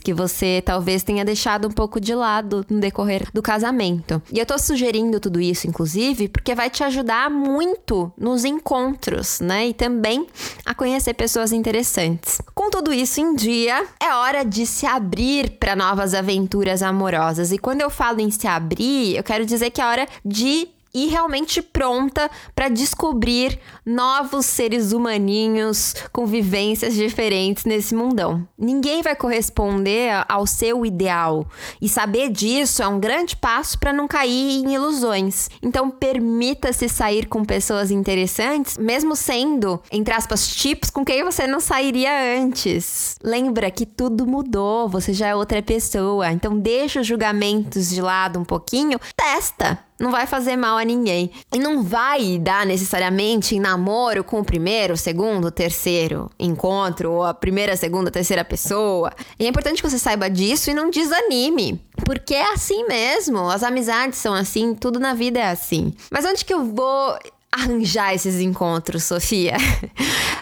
que 0.03 0.13
você 0.13 0.62
talvez 0.65 1.03
tenha 1.03 1.25
deixado 1.25 1.67
um 1.67 1.71
pouco 1.71 2.00
de 2.00 2.13
lado 2.13 2.65
no 2.69 2.79
decorrer 2.79 3.27
do 3.33 3.41
casamento. 3.41 4.21
E 4.31 4.39
eu 4.39 4.45
tô 4.45 4.57
sugerindo 4.57 5.19
tudo 5.19 5.39
isso, 5.39 5.67
inclusive, 5.67 6.27
porque 6.27 6.55
vai 6.55 6.69
te 6.69 6.83
ajudar 6.83 7.29
muito 7.29 8.12
nos 8.17 8.45
encontros, 8.45 9.39
né? 9.39 9.67
E 9.67 9.74
também 9.74 10.27
a 10.65 10.74
conhecer 10.74 11.13
pessoas 11.13 11.51
interessantes. 11.51 12.41
Com 12.53 12.69
tudo 12.69 12.93
isso 12.93 13.19
em 13.19 13.36
dia, 13.36 13.86
é 14.01 14.13
hora 14.13 14.43
de 14.43 14.65
se 14.65 14.86
abrir 14.86 15.51
para 15.51 15.75
novas 15.75 16.13
aventuras 16.13 16.81
amorosas. 16.81 17.51
E 17.51 17.57
quando 17.57 17.81
eu 17.81 17.89
falo 17.89 18.19
em 18.19 18.31
se 18.31 18.47
abrir, 18.47 19.15
eu 19.15 19.24
quero 19.24 19.45
dizer 19.45 19.69
que 19.71 19.81
é 19.81 19.86
hora 19.86 20.07
de 20.24 20.69
e 20.98 21.06
realmente 21.06 21.62
pronta 21.62 22.27
para 22.56 22.70
descobrir 22.70 23.60
novos 23.86 24.48
seres 24.48 24.92
humaninhos 24.92 25.94
com 26.12 26.25
vivências 26.25 26.96
diferentes 26.96 27.66
nesse 27.66 27.94
mundão. 27.94 28.48
Ninguém 28.58 29.04
vai 29.04 29.16
corresponder 29.16 30.25
ao 30.27 30.48
seu 30.48 30.84
ideal 30.84 31.46
e 31.80 31.88
saber 31.88 32.32
disso 32.32 32.82
é 32.82 32.88
um 32.88 33.00
grande 33.00 33.36
passo 33.36 33.77
para 33.77 33.94
não 33.94 34.08
cair 34.08 34.63
em 34.63 34.74
ilusões. 34.74 35.51
Então 35.62 35.92
permita-se 35.92 36.89
sair 36.89 37.27
com 37.27 37.46
pessoas 37.46 37.92
interessantes, 37.92 38.75
mesmo 38.75 39.16
sendo, 39.16 39.80
entre 39.92 40.16
aspas, 40.16 40.48
tipos 40.48 40.89
com 40.89 41.06
quem 41.06 41.24
você 41.24 41.46
não 41.46 41.60
sairia 41.60 42.42
antes. 42.42 43.18
Lembra 43.24 43.70
que 43.70 43.86
tudo 43.86 44.25
mudou, 44.25 44.89
você 44.89 45.13
já 45.13 45.27
é 45.27 45.36
outra 45.36 45.62
pessoa. 45.62 46.32
Então 46.32 46.58
deixa 46.58 47.01
os 47.01 47.08
julgamentos 47.08 47.89
de 47.89 48.01
lado 48.01 48.39
um 48.39 48.46
pouquinho, 48.46 49.00
testa 49.16 49.87
não 50.00 50.12
vai 50.12 50.27
fazer 50.27 50.56
mal 50.56 50.77
a 50.77 50.84
ninguém. 50.84 51.32
E 51.54 51.60
não 51.60 51.84
vai 51.84 52.38
dar 52.38 52.66
necessariamente 52.66 53.56
em 53.56 53.60
namoro 53.60 54.24
com 54.24 54.39
o 54.39 54.46
primeiro, 54.46 54.96
segundo, 54.96 55.51
terceiro 55.51 56.30
encontro, 56.39 57.12
ou 57.12 57.24
a 57.24 57.34
primeira, 57.34 57.75
segunda, 57.75 58.12
terceira 58.12 58.46
pessoa. 58.46 59.12
E 59.39 59.46
é 59.46 59.50
importante 59.50 59.82
que 59.82 59.89
você 59.89 60.00
saiba 60.00 60.30
disso 60.30 60.70
e 60.70 60.74
não 60.74 60.89
desanime. 60.89 61.82
Porque 62.06 62.36
é 62.36 62.54
assim 62.54 62.86
mesmo. 62.88 63.50
As 63.50 63.63
amizades 63.63 64.20
são 64.20 64.34
assim, 64.34 64.75
tudo 64.75 65.00
na 65.00 65.13
vida 65.13 65.39
é 65.39 65.50
assim. 65.50 65.94
Mas 66.12 66.25
onde 66.25 66.46
que 66.46 66.54
eu 66.54 66.63
vou 66.63 67.18
arranjar 67.51 68.13
esses 68.13 68.39
encontros, 68.39 69.04
Sofia? 69.04 69.56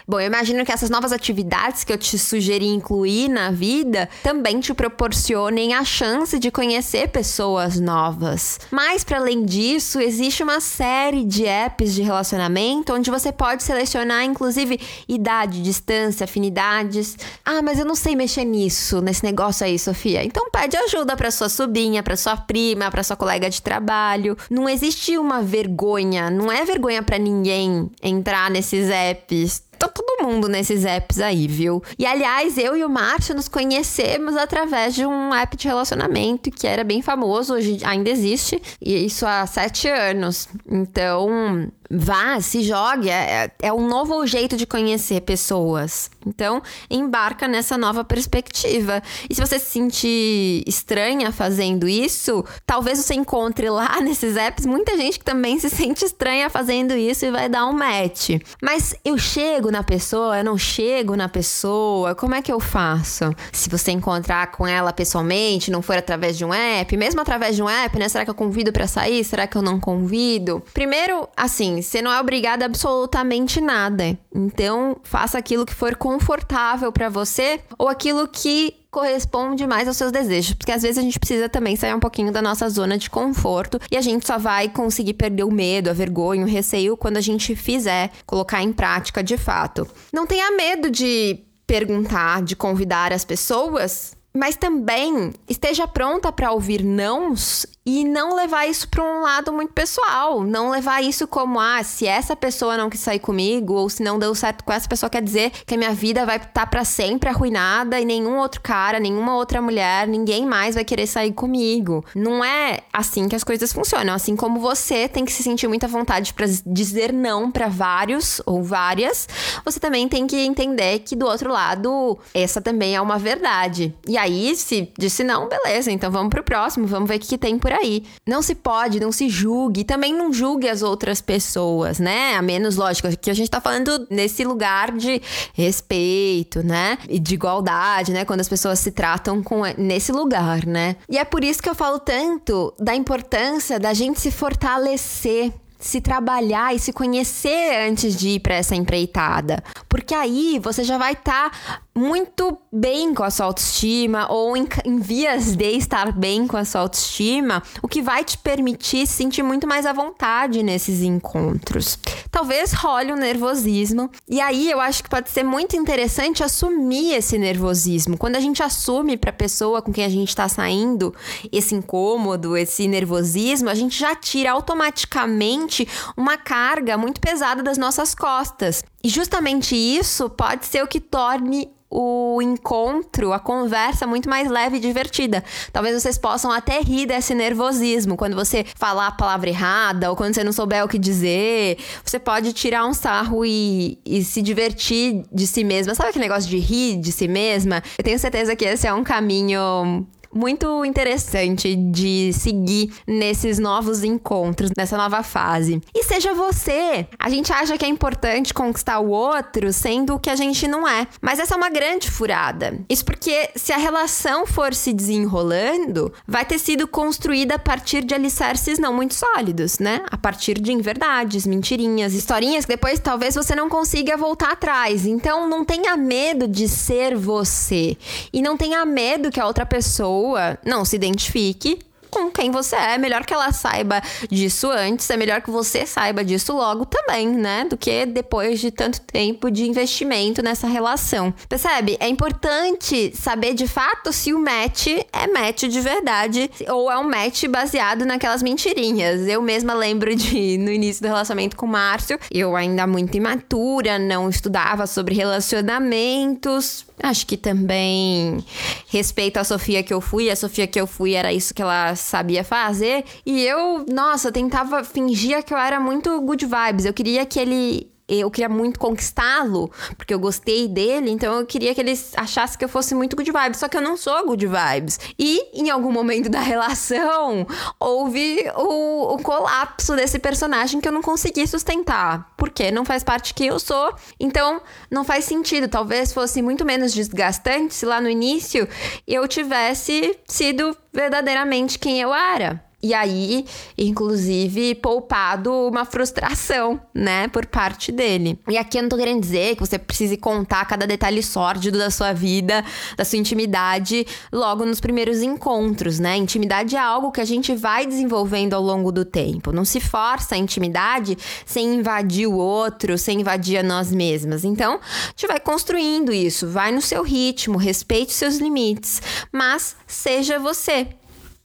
Bom, 0.07 0.19
eu 0.19 0.27
imagino 0.27 0.63
que 0.63 0.71
essas 0.71 0.89
novas 0.91 1.11
atividades 1.11 1.83
que 1.83 1.91
eu 1.91 1.97
te 1.97 2.19
sugeri 2.19 2.67
incluir 2.67 3.27
na 3.27 3.49
vida 3.49 4.07
também 4.21 4.59
te 4.59 4.71
proporcionem 4.71 5.73
a 5.73 5.83
chance 5.83 6.37
de 6.37 6.51
conhecer 6.51 7.09
pessoas 7.09 7.79
novas. 7.79 8.59
Mas 8.69 9.03
para 9.03 9.17
além 9.17 9.43
disso, 9.43 9.99
existe 9.99 10.43
uma 10.43 10.59
série 10.59 11.25
de 11.25 11.47
apps 11.47 11.95
de 11.95 12.03
relacionamento 12.03 12.93
onde 12.93 13.09
você 13.09 13.31
pode 13.31 13.63
selecionar 13.63 14.23
inclusive 14.23 14.79
idade, 15.07 15.63
distância, 15.63 16.25
afinidades. 16.25 17.17
Ah, 17.43 17.63
mas 17.63 17.79
eu 17.79 17.85
não 17.85 17.95
sei 17.95 18.15
mexer 18.15 18.45
nisso, 18.45 19.01
nesse 19.01 19.23
negócio 19.23 19.65
aí, 19.65 19.79
Sofia. 19.79 20.23
Então 20.23 20.51
pede 20.51 20.77
ajuda 20.77 21.17
para 21.17 21.31
sua 21.31 21.49
sobrinha, 21.49 22.03
para 22.03 22.15
sua 22.15 22.37
prima, 22.37 22.91
para 22.91 23.01
sua 23.01 23.15
colega 23.15 23.49
de 23.49 23.59
trabalho. 23.59 24.37
Não 24.51 24.69
existe 24.69 25.17
uma 25.17 25.41
vergonha, 25.41 26.29
não 26.29 26.51
é 26.51 26.63
vergonha 26.63 27.01
para 27.05 27.17
ninguém 27.17 27.89
entrar 28.01 28.49
nesses 28.49 28.89
apps 28.89 29.63
tá 29.75 29.87
todo 29.87 30.23
mundo 30.23 30.47
nesses 30.47 30.85
apps 30.85 31.19
aí, 31.19 31.47
viu? 31.47 31.83
E 31.97 32.05
aliás, 32.05 32.57
eu 32.57 32.75
e 32.75 32.83
o 32.83 32.89
Márcio 32.89 33.35
nos 33.35 33.47
conhecemos 33.47 34.35
através 34.35 34.95
de 34.95 35.05
um 35.05 35.33
app 35.33 35.55
de 35.55 35.67
relacionamento 35.67 36.51
que 36.51 36.67
era 36.67 36.83
bem 36.83 37.01
famoso, 37.01 37.53
hoje 37.53 37.79
ainda 37.83 38.09
existe, 38.09 38.61
e 38.81 39.05
isso 39.05 39.25
há 39.25 39.45
sete 39.45 39.87
anos. 39.87 40.47
Então, 40.69 41.71
vá, 41.89 42.39
se 42.41 42.61
jogue. 42.61 43.09
É, 43.09 43.51
é 43.61 43.73
um 43.73 43.87
novo 43.87 44.25
jeito 44.25 44.57
de 44.57 44.65
conhecer 44.65 45.21
pessoas. 45.21 46.09
Então, 46.25 46.61
embarca 46.89 47.47
nessa 47.47 47.77
nova 47.77 48.03
perspectiva. 48.03 49.01
E 49.29 49.35
se 49.35 49.41
você 49.41 49.59
se 49.59 49.71
sentir 49.71 50.63
estranha 50.67 51.31
fazendo 51.31 51.87
isso, 51.87 52.43
talvez 52.65 52.99
você 52.99 53.13
encontre 53.13 53.69
lá 53.69 53.99
nesses 54.01 54.35
apps 54.35 54.65
muita 54.65 54.97
gente 54.97 55.19
que 55.19 55.25
também 55.25 55.59
se 55.59 55.69
sente 55.69 56.05
estranha 56.05 56.49
fazendo 56.49 56.93
isso 56.95 57.25
e 57.25 57.31
vai 57.31 57.49
dar 57.49 57.65
um 57.67 57.73
match. 57.73 58.31
Mas 58.61 58.95
eu 59.03 59.17
chego 59.17 59.64
na 59.71 59.83
pessoa, 59.83 60.37
eu 60.37 60.43
não 60.43 60.57
chego 60.57 61.15
na 61.15 61.27
pessoa, 61.27 62.13
como 62.15 62.35
é 62.35 62.41
que 62.41 62.51
eu 62.51 62.59
faço? 62.59 63.33
Se 63.51 63.69
você 63.69 63.91
encontrar 63.91 64.51
com 64.51 64.67
ela 64.67 64.93
pessoalmente, 64.93 65.71
não 65.71 65.81
for 65.81 65.97
através 65.97 66.37
de 66.37 66.45
um 66.45 66.53
app, 66.53 66.95
mesmo 66.95 67.21
através 67.21 67.55
de 67.55 67.63
um 67.63 67.69
app, 67.69 67.97
né? 67.97 68.07
Será 68.07 68.23
que 68.23 68.29
eu 68.29 68.35
convido 68.35 68.71
para 68.71 68.87
sair? 68.87 69.23
Será 69.23 69.47
que 69.47 69.57
eu 69.57 69.61
não 69.61 69.79
convido? 69.79 70.61
Primeiro, 70.73 71.27
assim, 71.35 71.81
você 71.81 72.01
não 72.01 72.11
é 72.11 72.19
obrigada 72.19 72.65
a 72.65 72.69
absolutamente 72.75 73.61
nada. 73.61 74.17
Então, 74.33 74.97
faça 75.01 75.37
aquilo 75.37 75.65
que 75.65 75.73
for 75.73 75.95
confortável 75.95 76.91
para 76.91 77.07
você 77.07 77.61
ou 77.77 77.87
aquilo 77.87 78.27
que 78.27 78.84
corresponde 78.95 79.67
mais 79.67 79.89
aos 79.89 79.97
seus 79.97 80.09
desejos, 80.09 80.53
porque 80.53 80.71
às 80.71 80.81
vezes 80.81 80.97
a 80.97 81.01
gente 81.01 81.19
precisa 81.19 81.49
também 81.49 81.75
sair 81.75 81.93
um 81.93 81.99
pouquinho 81.99 82.31
da 82.31 82.41
nossa 82.41 82.69
zona 82.69 82.97
de 82.97 83.09
conforto 83.09 83.77
e 83.91 83.97
a 83.97 84.01
gente 84.01 84.25
só 84.25 84.37
vai 84.37 84.69
conseguir 84.69 85.15
perder 85.15 85.43
o 85.43 85.51
medo, 85.51 85.89
a 85.89 85.93
vergonha, 85.93 86.45
o 86.45 86.47
receio 86.47 86.95
quando 86.95 87.17
a 87.17 87.21
gente 87.21 87.57
fizer 87.57 88.09
colocar 88.25 88.63
em 88.63 88.71
prática 88.71 89.21
de 89.21 89.37
fato. 89.37 89.85
Não 90.13 90.25
tenha 90.25 90.49
medo 90.51 90.89
de 90.89 91.43
perguntar, 91.67 92.41
de 92.41 92.55
convidar 92.55 93.11
as 93.11 93.25
pessoas, 93.25 94.15
mas 94.33 94.55
também 94.55 95.33
esteja 95.49 95.85
pronta 95.85 96.31
para 96.31 96.53
ouvir 96.53 96.81
nãos 96.81 97.65
e 97.85 98.03
não 98.03 98.35
levar 98.35 98.65
isso 98.65 98.87
para 98.89 99.03
um 99.03 99.21
lado 99.21 99.53
muito 99.53 99.71
pessoal, 99.71 100.41
não 100.41 100.71
levar 100.71 101.03
isso 101.03 101.27
como 101.27 101.59
ah, 101.59 101.83
se 101.83 102.07
essa 102.07 102.35
pessoa 102.35 102.75
não 102.75 102.89
quis 102.89 102.99
sair 102.99 103.19
comigo 103.19 103.73
ou 103.75 103.87
se 103.89 104.01
não 104.01 104.17
deu 104.17 104.33
certo 104.33 104.63
com 104.63 104.73
essa 104.73 104.89
pessoa 104.89 105.07
quer 105.07 105.21
dizer 105.21 105.51
que 105.65 105.75
a 105.75 105.77
minha 105.77 105.93
vida 105.93 106.25
vai 106.25 106.37
estar 106.37 106.49
tá 106.51 106.65
para 106.65 106.83
sempre 106.83 107.29
arruinada 107.29 107.99
e 107.99 108.05
nenhum 108.05 108.39
outro 108.39 108.59
cara, 108.61 108.99
nenhuma 108.99 109.35
outra 109.35 109.61
mulher, 109.61 110.07
ninguém 110.07 110.47
mais 110.47 110.73
vai 110.73 110.83
querer 110.83 111.05
sair 111.05 111.31
comigo. 111.31 112.03
Não 112.15 112.43
é 112.43 112.79
assim 112.91 113.27
que 113.27 113.35
as 113.35 113.43
coisas 113.43 113.71
funcionam, 113.71 114.15
assim 114.15 114.35
como 114.35 114.59
você 114.59 115.07
tem 115.07 115.23
que 115.23 115.31
se 115.31 115.43
sentir 115.43 115.67
muita 115.67 115.87
vontade 115.87 116.33
para 116.33 116.47
dizer 116.65 117.13
não 117.13 117.51
para 117.51 117.67
vários 117.67 118.41
ou 118.47 118.63
várias, 118.63 119.29
você 119.63 119.79
também 119.79 120.09
tem 120.09 120.25
que 120.25 120.37
entender 120.37 120.99
que 120.99 121.15
do 121.15 121.27
outro 121.27 121.51
lado 121.51 122.17
essa 122.33 122.59
também 122.59 122.95
é 122.95 123.01
uma 123.01 123.19
verdade. 123.19 123.93
E 124.07 124.17
aí 124.17 124.55
se 124.55 124.91
disse 124.97 125.23
não, 125.23 125.47
beleza, 125.47 125.91
então 125.91 126.09
vamos 126.09 126.31
pro 126.31 126.43
próximo, 126.43 126.87
vamos 126.87 127.07
ver 127.07 127.17
o 127.17 127.19
que, 127.19 127.27
que 127.27 127.37
tem 127.37 127.59
por 127.59 127.74
aí. 127.75 128.03
Não 128.25 128.41
se 128.41 128.55
pode, 128.55 128.99
não 128.99 129.11
se 129.11 129.29
julgue. 129.29 129.83
Também 129.83 130.13
não 130.13 130.31
julgue 130.33 130.67
as 130.67 130.81
outras 130.81 131.21
pessoas, 131.21 131.99
né? 131.99 132.35
A 132.35 132.41
menos, 132.41 132.75
lógico, 132.75 133.15
que 133.17 133.29
a 133.29 133.33
gente 133.33 133.49
tá 133.49 133.61
falando 133.61 134.07
nesse 134.09 134.43
lugar 134.43 134.91
de 134.91 135.21
respeito, 135.53 136.63
né? 136.63 136.97
E 137.07 137.19
de 137.19 137.35
igualdade, 137.35 138.11
né? 138.11 138.25
Quando 138.25 138.41
as 138.41 138.49
pessoas 138.49 138.79
se 138.79 138.91
tratam 138.91 139.43
com 139.43 139.61
nesse 139.77 140.11
lugar, 140.11 140.65
né? 140.65 140.95
E 141.09 141.17
é 141.17 141.25
por 141.25 141.43
isso 141.43 141.61
que 141.61 141.69
eu 141.69 141.75
falo 141.75 141.99
tanto 141.99 142.73
da 142.79 142.95
importância 142.95 143.79
da 143.79 143.93
gente 143.93 144.19
se 144.19 144.31
fortalecer 144.31 145.51
se 145.85 146.01
trabalhar 146.01 146.73
e 146.73 146.79
se 146.79 146.91
conhecer 146.91 147.87
antes 147.87 148.15
de 148.15 148.29
ir 148.29 148.39
para 148.39 148.55
essa 148.55 148.75
empreitada. 148.75 149.63
Porque 149.87 150.15
aí 150.15 150.59
você 150.59 150.83
já 150.83 150.97
vai 150.97 151.13
estar 151.13 151.51
tá 151.51 151.81
muito 151.97 152.57
bem 152.69 153.13
com 153.13 153.23
a 153.23 153.29
sua 153.29 153.45
autoestima 153.45 154.29
ou 154.29 154.57
em, 154.57 154.67
em, 154.83 154.99
vias 154.99 155.55
de 155.55 155.77
estar 155.77 156.11
bem 156.11 156.45
com 156.45 156.57
a 156.57 156.65
sua 156.65 156.81
autoestima, 156.81 157.63
o 157.81 157.87
que 157.87 158.01
vai 158.01 158.21
te 158.25 158.37
permitir 158.37 159.07
se 159.07 159.13
sentir 159.13 159.43
muito 159.43 159.65
mais 159.65 159.85
à 159.85 159.93
vontade 159.93 160.61
nesses 160.61 161.01
encontros. 161.01 161.97
Talvez 162.29 162.73
role 162.73 163.13
um 163.13 163.15
nervosismo, 163.15 164.11
e 164.27 164.41
aí 164.41 164.69
eu 164.69 164.81
acho 164.81 165.01
que 165.01 165.09
pode 165.09 165.29
ser 165.29 165.43
muito 165.43 165.77
interessante 165.77 166.43
assumir 166.43 167.13
esse 167.13 167.37
nervosismo. 167.37 168.17
Quando 168.17 168.35
a 168.35 168.41
gente 168.41 168.61
assume 168.61 169.15
para 169.15 169.29
a 169.29 169.33
pessoa 169.33 169.81
com 169.81 169.93
quem 169.93 170.03
a 170.03 170.09
gente 170.09 170.29
está 170.29 170.49
saindo 170.49 171.15
esse 171.49 171.73
incômodo, 171.73 172.57
esse 172.57 172.89
nervosismo, 172.89 173.69
a 173.69 173.75
gente 173.75 173.97
já 173.97 174.13
tira 174.13 174.51
automaticamente 174.51 175.87
uma 176.17 176.37
carga 176.37 176.97
muito 176.97 177.21
pesada 177.21 177.63
das 177.63 177.77
nossas 177.77 178.13
costas. 178.13 178.83
E 179.05 179.09
justamente 179.09 179.75
isso 179.75 180.27
pode 180.31 180.65
ser 180.65 180.83
o 180.83 180.87
que 180.87 180.99
torne 180.99 181.69
o 181.91 182.41
encontro, 182.41 183.33
a 183.33 183.39
conversa 183.39 184.07
muito 184.07 184.27
mais 184.27 184.49
leve 184.49 184.77
e 184.77 184.79
divertida. 184.79 185.43
Talvez 185.71 186.01
vocês 186.01 186.17
possam 186.17 186.51
até 186.51 186.81
rir 186.81 187.05
desse 187.05 187.35
nervosismo 187.35 188.17
quando 188.17 188.35
você 188.35 188.65
falar 188.75 189.05
a 189.05 189.11
palavra 189.11 189.47
errada 189.47 190.09
ou 190.09 190.15
quando 190.15 190.33
você 190.33 190.43
não 190.43 190.51
souber 190.51 190.83
o 190.83 190.87
que 190.87 190.97
dizer. 190.97 191.77
Você 192.03 192.17
pode 192.17 192.51
tirar 192.51 192.83
um 192.87 192.95
sarro 192.95 193.45
e, 193.45 193.99
e 194.03 194.23
se 194.23 194.41
divertir 194.41 195.23
de 195.31 195.45
si 195.45 195.63
mesma. 195.63 195.93
Sabe 195.93 196.09
aquele 196.09 196.25
negócio 196.25 196.49
de 196.49 196.57
rir 196.57 196.97
de 196.97 197.11
si 197.11 197.27
mesma? 197.27 197.83
Eu 197.99 198.03
tenho 198.03 198.17
certeza 198.17 198.55
que 198.55 198.65
esse 198.65 198.87
é 198.87 198.93
um 198.95 199.03
caminho 199.03 200.03
muito 200.35 200.83
interessante 200.83 201.73
de 201.75 202.33
seguir 202.33 202.93
nesses 203.07 203.57
novos 203.57 204.03
encontros, 204.03 204.71
nessa 204.77 204.97
nova 204.97 205.23
fase. 205.23 205.81
E 205.95 206.03
seja 206.03 206.33
você. 206.33 207.07
A 207.17 207.29
gente 207.29 207.53
acha 207.53 207.77
que 207.77 207.85
é 207.85 207.87
importante 207.87 208.53
conquistar 208.53 208.99
o 208.99 209.09
outro, 209.09 209.71
sendo 209.71 210.19
que 210.19 210.29
a 210.29 210.35
gente 210.35 210.67
não 210.67 210.85
é. 210.85 211.07
Mas 211.21 211.39
essa 211.39 211.53
é 211.53 211.57
uma 211.57 211.69
grande 211.69 212.11
furada. 212.11 212.77
Isso 212.89 213.05
porque 213.05 213.49
se 213.55 213.71
a 213.71 213.77
relação 213.77 214.45
for 214.45 214.73
se 214.73 214.91
desenrolando, 214.91 216.11
vai 216.27 216.43
ter 216.43 216.59
sido 216.59 216.85
construída 216.87 217.55
a 217.55 217.59
partir 217.59 218.03
de 218.03 218.13
alicerces 218.13 218.77
não 218.77 218.93
muito 218.93 219.13
sólidos, 219.13 219.79
né? 219.79 220.01
A 220.11 220.17
partir 220.17 220.59
de 220.59 220.73
inverdades, 220.73 221.47
mentirinhas, 221.47 222.13
historinhas 222.13 222.65
que 222.65 222.73
depois 222.73 222.99
talvez 222.99 223.35
você 223.35 223.55
não 223.55 223.69
consiga 223.69 224.17
voltar 224.17 224.51
atrás. 224.51 225.05
Então 225.05 225.47
não 225.47 225.63
tenha 225.63 225.95
medo 225.95 226.45
de 226.45 226.67
ser 226.67 227.15
você. 227.15 227.95
E 228.33 228.41
não 228.41 228.57
tenha 228.57 228.83
medo 228.85 229.31
que 229.31 229.39
a 229.39 229.47
outra 229.47 229.65
pessoa 229.65 230.24
não 230.65 230.85
se 230.85 230.95
identifique 230.95 231.79
com 232.15 232.31
quem 232.31 232.49
você 232.49 232.77
é. 232.77 232.95
É 232.95 232.97
melhor 232.97 233.25
que 233.25 233.33
ela 233.33 233.51
saiba 233.51 234.01
disso 234.31 234.71
antes, 234.71 235.09
é 235.09 235.17
melhor 235.17 235.41
que 235.41 235.51
você 235.51 235.85
saiba 235.85 236.23
disso 236.23 236.53
logo 236.53 236.85
também, 236.85 237.27
né? 237.27 237.65
Do 237.65 237.75
que 237.75 238.05
depois 238.05 238.61
de 238.61 238.71
tanto 238.71 239.01
tempo 239.01 239.51
de 239.51 239.67
investimento 239.67 240.41
nessa 240.41 240.65
relação. 240.65 241.33
Percebe? 241.49 241.97
É 241.99 242.07
importante 242.07 243.11
saber 243.13 243.53
de 243.53 243.67
fato 243.67 244.13
se 244.13 244.33
o 244.33 244.39
match 244.39 244.87
é 245.11 245.27
match 245.27 245.63
de 245.63 245.81
verdade 245.81 246.49
ou 246.69 246.89
é 246.89 246.97
um 246.97 247.09
match 247.09 247.45
baseado 247.47 248.05
naquelas 248.05 248.41
mentirinhas. 248.41 249.27
Eu 249.27 249.41
mesma 249.41 249.73
lembro 249.73 250.15
de, 250.15 250.57
no 250.57 250.71
início 250.71 251.01
do 251.01 251.07
relacionamento 251.07 251.57
com 251.57 251.65
o 251.65 251.69
Márcio, 251.69 252.17
eu 252.31 252.55
ainda 252.55 252.87
muito 252.87 253.17
imatura, 253.17 253.99
não 253.99 254.29
estudava 254.29 254.87
sobre 254.87 255.15
relacionamentos. 255.15 256.85
Acho 257.03 257.27
que 257.27 257.35
também 257.35 258.43
respeito 258.87 259.37
a 259.37 259.43
Sofia 259.43 259.83
que 259.83 259.93
eu 259.93 259.99
fui, 259.99 260.29
a 260.29 260.35
Sofia 260.35 260.65
que 260.65 260.79
eu 260.79 260.87
fui 260.87 261.13
era 261.13 261.33
isso 261.33 261.53
que 261.53 261.61
ela 261.61 261.93
sabia 262.05 262.43
fazer. 262.43 263.03
E 263.25 263.43
eu, 263.43 263.85
nossa, 263.91 264.31
tentava 264.31 264.83
fingir 264.83 265.43
que 265.43 265.53
eu 265.53 265.57
era 265.57 265.79
muito 265.79 266.21
good 266.21 266.45
vibes. 266.45 266.85
Eu 266.85 266.93
queria 266.93 267.25
que 267.25 267.39
ele 267.39 267.94
eu 268.07 268.29
queria 268.29 268.49
muito 268.49 268.79
conquistá-lo, 268.79 269.71
porque 269.97 270.13
eu 270.13 270.19
gostei 270.19 270.67
dele, 270.67 271.09
então 271.09 271.39
eu 271.39 271.45
queria 271.45 271.73
que 271.73 271.81
ele 271.81 271.93
achasse 272.15 272.57
que 272.57 272.63
eu 272.63 272.69
fosse 272.69 272.93
muito 272.93 273.15
good 273.15 273.31
vibes, 273.31 273.59
só 273.59 273.67
que 273.67 273.77
eu 273.77 273.81
não 273.81 273.97
sou 273.97 274.25
good 274.25 274.45
vibes. 274.45 274.99
E 275.17 275.41
em 275.53 275.69
algum 275.69 275.91
momento 275.91 276.29
da 276.29 276.39
relação, 276.41 277.47
houve 277.79 278.45
o, 278.55 279.15
o 279.15 279.17
colapso 279.19 279.95
desse 279.95 280.19
personagem 280.19 280.79
que 280.79 280.87
eu 280.87 280.91
não 280.91 281.01
consegui 281.01 281.47
sustentar, 281.47 282.33
porque 282.37 282.71
não 282.71 282.85
faz 282.85 283.03
parte 283.03 283.33
que 283.33 283.45
eu 283.45 283.59
sou, 283.59 283.93
então 284.19 284.61
não 284.89 285.03
faz 285.03 285.25
sentido. 285.25 285.67
Talvez 285.67 286.13
fosse 286.13 286.41
muito 286.41 286.65
menos 286.65 286.93
desgastante 286.93 287.73
se 287.73 287.85
lá 287.85 287.99
no 287.99 288.09
início 288.09 288.67
eu 289.07 289.27
tivesse 289.27 290.17
sido 290.27 290.75
verdadeiramente 290.93 291.79
quem 291.79 291.99
eu 291.99 292.13
era. 292.13 292.63
E 292.85 292.93
aí, 292.93 293.45
inclusive, 293.75 294.75
poupado 294.75 295.51
uma 295.51 295.85
frustração, 295.85 296.79
né, 296.93 297.27
por 297.29 297.47
parte 297.47 297.91
dele. 297.91 298.37
E 298.47 298.59
aqui 298.59 298.77
eu 298.77 298.83
não 298.83 298.89
tô 298.89 298.95
querendo 298.95 299.19
dizer 299.19 299.55
que 299.55 299.59
você 299.59 299.79
precise 299.79 300.15
contar 300.17 300.63
cada 300.65 300.85
detalhe 300.85 301.23
sórdido 301.23 301.79
da 301.79 301.89
sua 301.89 302.13
vida, 302.13 302.63
da 302.95 303.03
sua 303.03 303.17
intimidade, 303.17 304.05
logo 304.31 304.63
nos 304.65 304.79
primeiros 304.79 305.23
encontros, 305.23 305.97
né? 305.97 306.15
Intimidade 306.15 306.75
é 306.75 306.79
algo 306.79 307.11
que 307.11 307.19
a 307.19 307.25
gente 307.25 307.55
vai 307.55 307.87
desenvolvendo 307.87 308.53
ao 308.53 308.61
longo 308.61 308.91
do 308.91 309.03
tempo. 309.03 309.51
Não 309.51 309.65
se 309.65 309.79
força 309.79 310.35
a 310.35 310.37
intimidade 310.37 311.17
sem 311.43 311.73
invadir 311.73 312.27
o 312.27 312.35
outro, 312.35 312.99
sem 312.99 313.21
invadir 313.21 313.57
a 313.57 313.63
nós 313.63 313.91
mesmas. 313.91 314.43
Então, 314.43 314.75
a 314.75 315.09
gente 315.09 315.25
vai 315.25 315.39
construindo 315.39 316.13
isso, 316.13 316.47
vai 316.47 316.71
no 316.71 316.83
seu 316.83 317.01
ritmo, 317.01 317.57
respeite 317.57 318.13
seus 318.13 318.35
limites, 318.35 319.01
mas 319.31 319.75
seja 319.87 320.37
você 320.37 320.87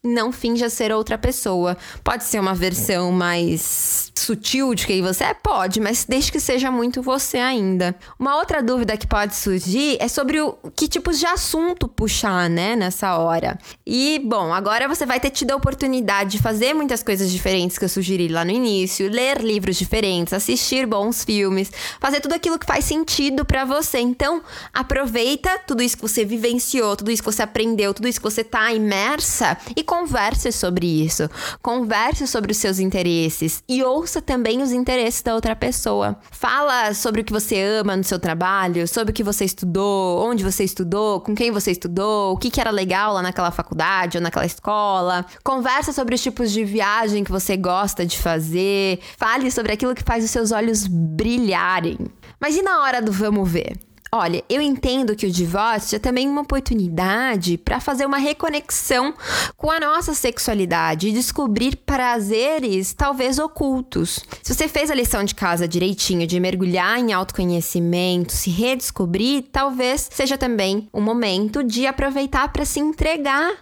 não 0.03 0.33
finja 0.33 0.71
ser 0.71 0.93
outra 0.93 1.19
pessoa. 1.19 1.77
Pode 2.03 2.25
ser 2.25 2.41
uma 2.41 2.55
versão 2.55 3.13
mais 3.13 4.11
sutil 4.15 4.75
de 4.75 4.87
quem 4.87 5.03
você 5.03 5.25
é? 5.25 5.35
Pode, 5.35 5.81
mas 5.81 6.05
desde 6.09 6.33
que 6.33 6.41
seja 6.41 6.71
muito 6.71 7.03
você 7.03 7.39
ainda. 7.39 7.95
Uma 8.19 8.37
outra 8.37 8.63
dúvida 8.63 8.97
que 8.97 9.07
pode 9.07 9.35
surgir 9.35 9.97
é 10.01 10.09
sobre 10.09 10.41
o 10.41 10.53
que 10.75 10.89
tipos 10.89 11.19
de 11.19 11.27
assunto 11.27 11.89
puxar, 11.89 12.49
né, 12.49 12.77
nessa 12.77 13.19
hora. 13.19 13.59
E, 13.87 14.21
bom, 14.25 14.53
agora 14.53 14.89
você 14.89 15.05
vai 15.05 15.21
ter 15.21 15.31
tido 15.31 15.51
a 15.51 15.57
oportunidade 15.57 16.33
de 16.33 16.39
fazer 16.39 16.75
muitas 16.75 17.03
coisas 17.03 17.31
diferentes 17.31 17.77
que 17.77 17.85
eu 17.85 17.89
sugeri 17.89 18.29
lá 18.29 18.45
no 18.45 18.51
início, 18.51 19.11
ler 19.11 19.41
livros 19.41 19.77
diferentes, 19.77 20.33
assistir 20.33 20.87
bons 20.87 21.25
filmes, 21.25 21.71
fazer 22.01 22.21
tudo 22.21 22.35
aquilo 22.35 22.59
que 22.59 22.67
faz 22.67 22.85
sentido 22.85 23.45
para 23.45 23.65
você. 23.65 23.99
Então, 23.99 24.43
aproveita 24.73 25.59
tudo 25.67 25.83
isso 25.83 25.97
que 25.97 26.03
você 26.03 26.25
vivenciou, 26.25 26.97
tudo 26.97 27.11
isso 27.11 27.23
que 27.23 27.31
você 27.31 27.43
aprendeu, 27.43 27.93
tudo 27.93 28.09
isso 28.09 28.21
que 28.21 28.31
você 28.31 28.45
tá 28.45 28.73
imersa 28.73 29.59
e 29.77 29.83
converse 29.91 30.53
sobre 30.53 30.87
isso. 30.87 31.29
Converse 31.61 32.25
sobre 32.29 32.53
os 32.53 32.59
seus 32.59 32.79
interesses 32.79 33.61
e 33.69 33.83
ouça 33.83 34.23
também 34.23 34.63
os 34.63 34.71
interesses 34.71 35.21
da 35.21 35.35
outra 35.35 35.57
pessoa. 35.57 36.17
Fala 36.31 36.95
sobre 36.95 37.23
o 37.23 37.25
que 37.25 37.33
você 37.33 37.61
ama 37.61 37.97
no 37.97 38.05
seu 38.05 38.21
trabalho, 38.21 38.87
sobre 38.87 39.11
o 39.11 39.15
que 39.15 39.25
você 39.25 39.45
estudou, 39.45 40.25
onde 40.25 40.45
você 40.45 40.63
estudou, 40.63 41.21
com 41.21 41.35
quem 41.35 41.51
você 41.51 41.73
estudou, 41.73 42.33
o 42.33 42.37
que, 42.37 42.53
que 42.53 42.61
era 42.61 42.71
legal 42.71 43.15
lá 43.15 43.21
naquela 43.21 43.51
faculdade 43.51 44.17
ou 44.17 44.23
naquela 44.23 44.47
escola. 44.47 45.27
Conversa 45.43 45.93
sobre 45.93 46.15
os 46.15 46.23
tipos 46.23 46.53
de 46.53 46.65
viagem 46.65 47.25
que 47.25 47.33
você 47.33 47.57
gosta 47.57 48.07
de 48.07 48.17
fazer. 48.17 49.01
Fale 49.19 49.51
sobre 49.51 49.73
aquilo 49.73 49.97
que 49.97 50.05
faz 50.05 50.25
os 50.25 50.31
seus 50.31 50.53
olhos 50.53 50.87
brilharem. 50.87 51.99
Mas 52.39 52.57
e 52.57 52.63
na 52.63 52.81
hora 52.81 53.03
do 53.03 53.11
vamos 53.11 53.51
ver? 53.51 53.90
Olha, 54.13 54.43
eu 54.49 54.61
entendo 54.61 55.15
que 55.15 55.27
o 55.27 55.31
divórcio 55.31 55.95
é 55.95 55.99
também 56.01 56.29
uma 56.29 56.41
oportunidade 56.41 57.57
para 57.57 57.79
fazer 57.79 58.05
uma 58.05 58.19
reconexão 58.19 59.15
com 59.57 59.71
a 59.71 59.79
nossa 59.79 60.15
sexualidade 60.15 61.09
e 61.09 61.13
descobrir 61.13 61.77
prazeres 61.77 62.93
talvez 62.93 63.39
ocultos. 63.39 64.19
Se 64.43 64.53
você 64.53 64.67
fez 64.67 64.91
a 64.91 64.97
lição 64.97 65.23
de 65.23 65.35
casa 65.35 65.69
direitinho, 65.69 66.27
de 66.27 66.41
mergulhar 66.41 66.99
em 66.99 67.13
autoconhecimento, 67.13 68.33
se 68.33 68.51
redescobrir, 68.51 69.45
talvez 69.53 70.09
seja 70.11 70.37
também 70.37 70.89
o 70.93 71.01
momento 71.01 71.63
de 71.63 71.87
aproveitar 71.87 72.53
para 72.53 72.65
se 72.65 72.81
entregar 72.81 73.53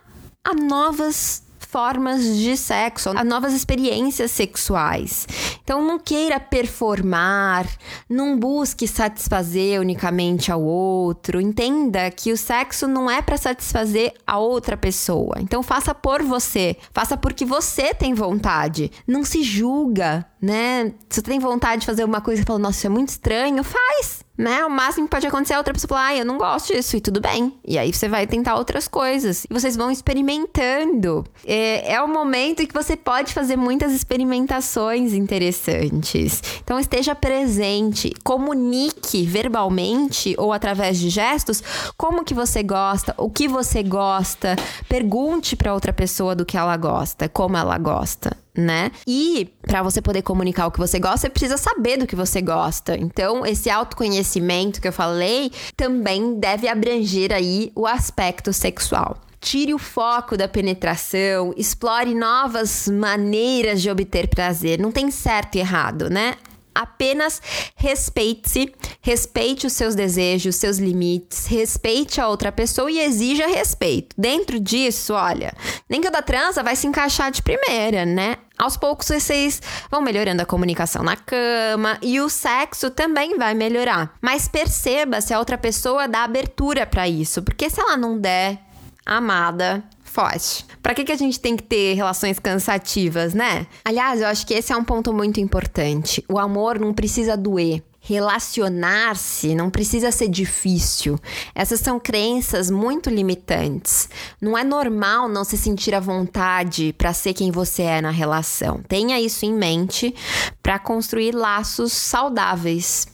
a 0.43 0.55
novas 0.55 1.43
formas 1.71 2.25
de 2.25 2.57
sexo, 2.57 3.11
a 3.15 3.23
novas 3.23 3.53
experiências 3.53 4.31
sexuais. 4.31 5.27
Então 5.63 5.85
não 5.85 5.99
queira 5.99 6.41
performar, 6.41 7.67
não 8.09 8.39
busque 8.39 8.89
satisfazer 8.89 9.79
unicamente 9.79 10.51
ao 10.51 10.63
outro. 10.63 11.39
Entenda 11.39 12.11
que 12.11 12.33
o 12.33 12.39
sexo 12.39 12.89
não 12.89 13.11
é 13.11 13.21
para 13.21 13.37
satisfazer 13.37 14.15
a 14.27 14.39
outra 14.39 14.79
pessoa. 14.79 15.35
Então 15.41 15.63
faça 15.63 15.95
por 15.95 16.23
você, 16.23 16.75
faça 16.91 17.19
porque 17.19 17.45
você 17.45 17.93
tem 17.93 18.15
vontade. 18.15 18.91
Não 19.07 19.23
se 19.23 19.43
julga, 19.43 20.25
né? 20.41 20.95
Se 21.11 21.21
você 21.21 21.23
tem 21.23 21.39
vontade 21.39 21.83
de 21.83 21.87
fazer 21.87 22.05
uma 22.05 22.23
coisa 22.23 22.41
e 22.41 22.45
fala, 22.47 22.59
nossa, 22.59 22.79
isso 22.79 22.87
é 22.87 22.91
muito 22.91 23.11
estranho, 23.11 23.63
faz 23.63 24.27
né? 24.39 24.65
O 24.65 24.71
máximo 24.71 25.07
que 25.07 25.11
pode 25.11 25.27
acontecer 25.27 25.55
é 25.55 25.59
outra 25.59 25.75
pessoa 25.75 25.89
falar, 25.89 26.07
ah, 26.07 26.17
eu 26.17 26.25
não 26.25 26.39
gosto 26.39 26.73
disso, 26.73 26.97
e 26.97 27.01
tudo 27.01 27.21
bem. 27.21 27.53
E 27.67 27.77
aí 27.77 27.93
você 27.93 28.09
vai 28.09 28.25
tentar 28.25 28.55
outras 28.55 28.87
coisas. 28.87 29.45
E 29.51 29.53
vocês 29.53 29.75
vão 29.75 29.91
experimentando. 29.91 31.25
É, 31.45 31.95
é 31.95 32.01
o 32.01 32.07
momento 32.07 32.63
em 32.63 32.67
que 32.67 32.73
você 32.73 32.97
pode 32.97 33.35
fazer 33.35 33.57
muitas 33.57 33.93
experimentações 33.93 35.13
interessantes. 35.13 36.41
Então 36.63 36.79
esteja 36.79 37.17
presente, 37.17 38.15
comunique 38.23 39.25
verbalmente 39.25 40.37
ou 40.39 40.53
através 40.53 40.99
de 40.99 41.09
gestos 41.09 41.63
como 41.97 42.25
que 42.25 42.35
você 42.35 42.63
gosta, 42.63 43.15
o 43.19 43.29
que 43.29 43.49
você 43.49 43.83
gosta. 43.83 44.55
Pergunte 44.89 45.57
para 45.57 45.75
outra 45.75 45.93
pessoa 45.93 46.37
do 46.37 46.47
que 46.47 46.57
ela 46.57 46.77
gosta, 46.77 47.29
como 47.29 47.57
ela 47.57 47.77
gosta 47.77 48.37
né? 48.59 48.91
E 49.07 49.49
para 49.63 49.83
você 49.83 50.03
poder 50.03 50.23
comunicar 50.23 50.67
o 50.67 50.71
que 50.71 50.79
você 50.79 50.99
gosta, 50.99 51.19
você 51.19 51.31
precisa 51.31 51.57
saber 51.57 51.97
do 51.97 52.07
que 52.07 52.17
você 52.17 52.43
gosta. 52.43 52.97
Então, 52.99 53.47
esse 53.47 53.71
autoconhecimento 53.71 54.81
que 54.81 54.89
eu 54.89 54.93
falei 54.93 55.53
também 55.77 56.39
deve 56.39 56.69
abranger 56.69 57.33
aí 57.33 57.71
o 57.75 57.87
aspecto 57.87 58.53
sexual. 58.53 59.17
Tire 59.41 59.73
o 59.73 59.79
foco 59.79 60.37
da 60.37 60.49
penetração, 60.49 61.55
explore 61.57 62.13
novas 62.13 62.89
maneiras 62.89 63.81
de 63.81 63.89
obter 63.89 64.27
prazer. 64.27 64.81
Não 64.81 64.91
tem 64.91 65.13
certo 65.13 65.55
e 65.55 65.61
errado, 65.61 66.11
né? 66.11 66.35
Apenas 66.75 67.43
respeite-se, 67.75 68.73
respeite 69.01 69.67
os 69.67 69.73
seus 69.73 69.97
desejos, 69.97 70.55
seus 70.55 70.79
limites, 70.79 71.47
respeite 71.47 72.21
a 72.21 72.29
outra 72.29 72.53
pessoa 72.53 72.89
e 72.89 73.01
exija 73.01 73.49
respeito. 73.49 74.15
Dentro 74.17 74.61
disso, 74.61 75.13
olha, 75.13 75.53
nem 75.89 76.01
que 76.01 76.07
o 76.07 76.11
da 76.13 76.23
trança 76.23 76.63
vai 76.63 76.77
se 76.77 76.87
encaixar 76.87 77.33
de 77.33 77.43
primeira, 77.43 78.07
né? 78.07 78.37
Aos 78.59 78.77
poucos 78.77 79.07
vocês 79.07 79.63
vão 79.91 80.03
melhorando 80.03 80.43
a 80.43 80.47
comunicação 80.47 81.03
na 81.03 81.17
cama 81.17 81.97
e 82.03 82.21
o 82.21 82.29
sexo 82.29 82.91
também 82.91 83.39
vai 83.39 83.55
melhorar. 83.55 84.13
Mas 84.21 84.49
perceba 84.49 85.21
se 85.21 85.33
a 85.33 85.39
outra 85.39 85.57
pessoa 85.57 86.09
dá 86.09 86.25
abertura 86.25 86.85
para 86.85 87.09
isso, 87.09 87.41
porque 87.43 87.71
se 87.71 87.81
ela 87.81 87.97
não 87.97 88.19
der, 88.19 88.59
amada, 89.07 89.85
foge. 90.03 90.65
Pra 90.83 90.95
que, 90.95 91.05
que 91.05 91.13
a 91.13 91.17
gente 91.17 91.39
tem 91.39 91.57
que 91.57 91.63
ter 91.63 91.95
relações 91.95 92.39
cansativas, 92.39 93.33
né? 93.33 93.67
Aliás, 93.85 94.21
eu 94.21 94.27
acho 94.27 94.47
que 94.47 94.55
esse 94.55 94.73
é 94.73 94.77
um 94.77 94.85
ponto 94.85 95.13
muito 95.13 95.39
importante. 95.39 96.25
O 96.29 96.39
amor 96.39 96.81
não 96.81 96.93
precisa 96.93 97.37
doer. 97.37 97.83
Relacionar-se 98.01 99.55
não 99.55 99.71
precisa 99.71 100.11
ser 100.11 100.29
difícil. 100.29 101.19
Essas 101.55 101.81
são 101.81 102.01
crenças 102.01 102.71
muito 102.71 103.11
limitantes. 103.11 104.09
Não 104.41 104.57
é 104.57 104.65
normal 104.65 105.29
não 105.29 105.45
se 105.45 105.59
sentir 105.59 105.95
à 105.95 106.01
vontade 106.01 106.95
para 106.97 107.13
ser 107.13 107.35
quem 107.35 107.51
você 107.51 107.83
é 107.83 108.01
na 108.01 108.11
relação. 108.11 108.81
Tenha 108.89 109.21
isso 109.21 109.45
em 109.45 109.53
mente 109.53 110.15
para 110.63 110.79
construir 110.79 111.35
laços 111.35 111.93
saudáveis. 111.93 113.07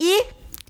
E 0.00 0.26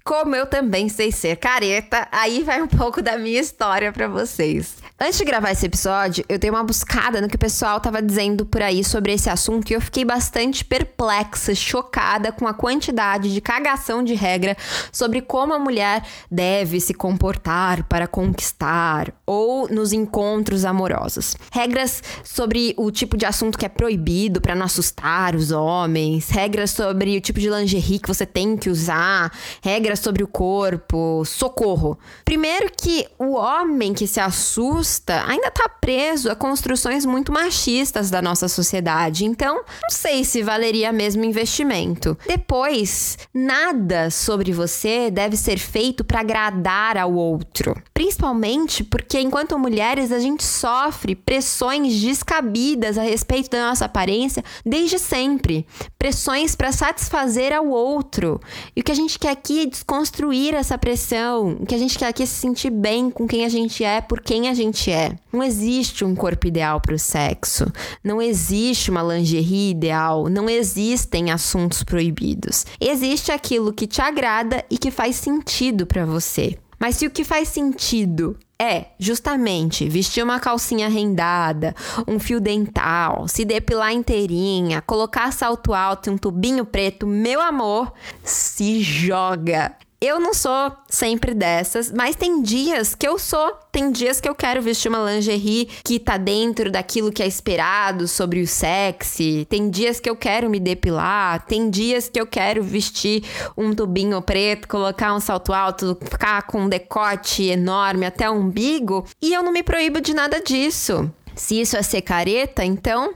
como 0.09 0.35
eu 0.35 0.47
também 0.47 0.89
sei 0.89 1.13
ser 1.13 1.37
careta, 1.37 2.09
aí 2.11 2.43
vai 2.43 2.63
um 2.63 2.67
pouco 2.67 3.03
da 3.03 3.19
minha 3.19 3.39
história 3.39 3.93
para 3.93 4.09
vocês. 4.09 4.77
Antes 5.01 5.17
de 5.17 5.25
gravar 5.25 5.53
esse 5.53 5.65
episódio, 5.65 6.25
eu 6.29 6.41
dei 6.41 6.51
uma 6.51 6.65
buscada 6.65 7.21
no 7.21 7.29
que 7.29 7.37
o 7.37 7.39
pessoal 7.39 7.79
tava 7.79 8.03
dizendo 8.03 8.45
por 8.45 8.61
aí 8.61 8.83
sobre 8.83 9.13
esse 9.13 9.31
assunto 9.31 9.71
e 9.71 9.75
eu 9.75 9.81
fiquei 9.81 10.05
bastante 10.05 10.65
perplexa, 10.65 11.55
chocada 11.55 12.33
com 12.33 12.49
a 12.49 12.53
quantidade 12.53 13.33
de 13.33 13.41
cagação 13.41 14.03
de 14.03 14.15
regra 14.15 14.57
sobre 14.91 15.23
como 15.23 15.55
a 15.55 15.59
mulher 15.59 16.03
deve 16.29 16.81
se 16.81 16.93
comportar 16.93 17.85
para 17.85 18.09
conquistar 18.09 19.15
ou 19.25 19.69
nos 19.69 19.93
encontros 19.93 20.65
amorosos. 20.65 21.37
Regras 21.53 22.03
sobre 22.25 22.75
o 22.77 22.91
tipo 22.91 23.17
de 23.17 23.25
assunto 23.25 23.57
que 23.57 23.67
é 23.67 23.69
proibido 23.69 24.41
para 24.41 24.57
não 24.57 24.67
assustar 24.67 25.37
os 25.37 25.53
homens, 25.53 26.29
regras 26.29 26.73
sobre 26.73 27.17
o 27.17 27.21
tipo 27.21 27.39
de 27.39 27.49
lingerie 27.49 28.01
que 28.01 28.09
você 28.09 28.27
tem 28.27 28.57
que 28.57 28.69
usar, 28.69 29.33
regras 29.63 30.01
sobre 30.01 30.25
o 30.25 30.27
corpo, 30.27 31.23
socorro. 31.25 31.97
Primeiro 32.25 32.69
que 32.77 33.07
o 33.17 33.35
homem 33.35 33.95
que 33.95 34.05
se 34.05 34.19
assusta 34.19 34.88
ainda 35.27 35.51
tá 35.51 35.68
preso 35.68 36.31
a 36.31 36.37
construções 36.37 37.05
muito 37.05 37.33
machistas 37.33 38.11
da 38.11 38.22
nossa 38.22 38.48
sociedade. 38.48 39.24
Então, 39.24 39.57
não 39.57 39.90
sei 39.90 40.24
se 40.24 40.42
valeria 40.42 40.92
mesmo 40.92 41.24
investimento. 41.24 42.16
Depois, 42.27 43.18
nada 43.33 44.11
sobre 44.11 44.53
você 44.53 45.11
deve 45.11 45.37
ser 45.37 45.59
feito 45.59 46.05
para 46.05 46.20
agradar 46.20 46.96
ao 46.96 47.12
outro. 47.12 47.74
Principalmente 47.99 48.85
porque 48.85 49.19
enquanto 49.19 49.59
mulheres 49.59 50.13
a 50.13 50.21
gente 50.21 50.45
sofre 50.45 51.17
pressões 51.17 52.01
descabidas 52.01 52.97
a 52.97 53.03
respeito 53.03 53.51
da 53.51 53.67
nossa 53.71 53.87
aparência 53.87 54.45
desde 54.65 55.01
sempre, 55.01 55.67
pressões 55.99 56.55
para 56.55 56.71
satisfazer 56.71 57.53
ao 57.53 57.67
outro. 57.67 58.41
E 58.77 58.83
o 58.83 58.85
que 58.85 58.93
a 58.93 58.95
gente 58.95 59.19
quer 59.19 59.31
aqui 59.31 59.63
é 59.63 59.67
desconstruir 59.67 60.55
essa 60.55 60.79
pressão. 60.79 61.57
O 61.59 61.67
que 61.67 61.75
a 61.75 61.79
gente 61.79 61.99
quer 61.99 62.07
aqui 62.07 62.23
é 62.23 62.27
se 62.27 62.37
sentir 62.37 62.71
bem 62.71 63.11
com 63.11 63.27
quem 63.27 63.45
a 63.45 63.49
gente 63.49 63.83
é, 63.83 64.01
por 64.01 64.21
quem 64.21 64.49
a 64.49 64.55
gente 64.55 64.93
é. 64.93 65.17
Não 65.33 65.43
existe 65.43 66.05
um 66.05 66.15
corpo 66.15 66.47
ideal 66.47 66.81
para 66.81 66.95
o 66.95 66.99
sexo. 67.01 67.67
Não 68.05 68.23
existe 68.23 68.93
uma 68.93 69.03
lingerie 69.03 69.73
ideal. 69.73 70.29
Não 70.29 70.49
existem 70.49 71.33
assuntos 71.33 71.83
proibidos. 71.83 72.65
Existe 72.81 73.33
aquilo 73.33 73.73
que 73.73 73.89
te 73.89 74.01
agrada 74.01 74.65
e 74.71 74.79
que 74.79 74.93
faz 74.93 75.17
sentido 75.17 75.85
para 75.85 76.07
você. 76.07 76.57
Mas 76.79 76.97
se 76.97 77.07
o 77.07 77.11
que 77.11 77.25
faz 77.25 77.49
sentido 77.49 78.38
é 78.61 78.87
justamente 78.99 79.88
vestir 79.88 80.23
uma 80.23 80.41
calcinha 80.41 80.88
rendada, 80.88 81.75
um 82.07 82.19
fio 82.19 82.41
dental, 82.41 83.27
se 83.29 83.45
depilar 83.45 83.93
inteirinha, 83.93 84.83
colocar 84.83 85.33
salto 85.33 85.73
alto 85.73 86.09
e 86.09 86.12
um 86.12 86.19
tubinho 86.19 86.64
preto, 86.64 87.07
meu 87.07 87.41
amor, 87.41 87.93
se 88.23 88.81
joga. 88.81 89.77
Eu 90.01 90.21
não 90.21 90.33
sou 90.33 90.73
sempre 90.89 91.35
dessas, 91.35 91.91
mas 91.91 92.15
tem 92.15 92.41
dias 92.41 92.95
que 92.95 93.07
eu 93.07 93.19
sou. 93.19 93.53
Tem 93.73 93.91
dias 93.91 94.21
que 94.21 94.29
eu 94.29 94.35
quero 94.35 94.63
vestir 94.63 94.89
uma 94.89 95.11
lingerie 95.11 95.69
que 95.83 95.99
tá 95.99 96.17
dentro 96.17 96.71
daquilo 96.71 97.11
que 97.11 97.21
é 97.21 97.27
esperado 97.27 98.07
sobre 98.07 98.41
o 98.41 98.47
sexy. 98.47 99.45
Tem 99.51 99.69
dias 99.69 99.99
que 99.99 100.09
eu 100.09 100.15
quero 100.15 100.49
me 100.49 100.61
depilar. 100.61 101.45
Tem 101.47 101.69
dias 101.69 102.09
que 102.09 102.21
eu 102.21 102.29
quero 102.29 102.63
vestir 102.63 103.25
um 103.57 103.75
tubinho 103.75 104.23
preto, 104.23 104.69
colocar 104.69 105.13
um 105.13 105.19
salto 105.19 105.53
alto, 105.53 105.99
ficar 106.01 106.43
com 106.43 106.61
um 106.61 106.69
decote 106.69 107.43
enorme 107.47 108.07
até 108.07 108.31
o 108.31 108.35
umbigo. 108.35 109.05
E 109.21 109.35
eu 109.35 109.43
não 109.43 109.51
me 109.51 109.65
proíbo 109.65 110.01
de 110.01 110.15
nada 110.15 110.41
disso. 110.41 111.11
Se 111.35 111.61
isso 111.61 111.77
é 111.77 111.83
ser 111.83 112.03
careta, 112.03 112.65
então 112.65 113.13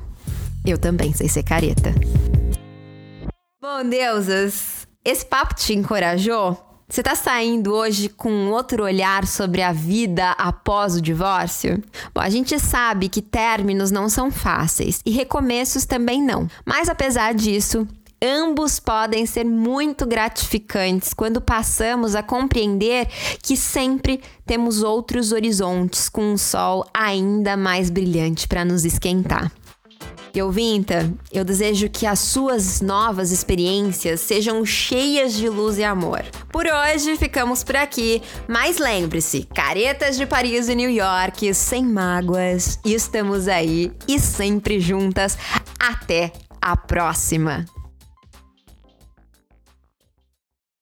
eu 0.66 0.76
também 0.76 1.12
sei 1.12 1.28
ser 1.28 1.44
careta. 1.44 1.94
Bom, 3.60 3.88
deusas, 3.88 4.88
esse 5.04 5.24
papo 5.24 5.54
te 5.54 5.74
encorajou? 5.74 6.71
Você 6.92 7.02
tá 7.02 7.14
saindo 7.14 7.72
hoje 7.72 8.10
com 8.10 8.50
outro 8.50 8.84
olhar 8.84 9.26
sobre 9.26 9.62
a 9.62 9.72
vida 9.72 10.32
após 10.32 10.94
o 10.94 11.00
divórcio? 11.00 11.82
Bom, 12.14 12.20
a 12.20 12.28
gente 12.28 12.58
sabe 12.58 13.08
que 13.08 13.22
términos 13.22 13.90
não 13.90 14.10
são 14.10 14.30
fáceis 14.30 15.00
e 15.06 15.10
recomeços 15.10 15.86
também 15.86 16.22
não. 16.22 16.46
Mas 16.66 16.90
apesar 16.90 17.32
disso, 17.32 17.88
ambos 18.22 18.78
podem 18.78 19.24
ser 19.24 19.42
muito 19.42 20.04
gratificantes 20.04 21.14
quando 21.14 21.40
passamos 21.40 22.14
a 22.14 22.22
compreender 22.22 23.08
que 23.42 23.56
sempre 23.56 24.20
temos 24.44 24.82
outros 24.82 25.32
horizontes 25.32 26.10
com 26.10 26.34
um 26.34 26.36
sol 26.36 26.84
ainda 26.92 27.56
mais 27.56 27.88
brilhante 27.88 28.46
para 28.46 28.66
nos 28.66 28.84
esquentar. 28.84 29.50
E 30.34 30.40
ouvinta, 30.40 31.12
eu 31.30 31.44
desejo 31.44 31.90
que 31.90 32.06
as 32.06 32.18
suas 32.18 32.80
novas 32.80 33.30
experiências 33.30 34.20
sejam 34.20 34.64
cheias 34.64 35.34
de 35.34 35.46
luz 35.46 35.76
e 35.76 35.84
amor. 35.84 36.22
Por 36.50 36.64
hoje 36.66 37.18
ficamos 37.18 37.62
por 37.62 37.76
aqui, 37.76 38.22
mas 38.48 38.78
lembre-se, 38.78 39.46
caretas 39.54 40.16
de 40.16 40.24
Paris 40.24 40.68
e 40.68 40.74
New 40.74 40.90
York, 40.90 41.52
sem 41.52 41.84
mágoas, 41.84 42.78
estamos 42.82 43.46
aí 43.46 43.92
e 44.08 44.18
sempre 44.18 44.80
juntas. 44.80 45.36
Até 45.78 46.32
a 46.60 46.76
próxima! 46.78 47.66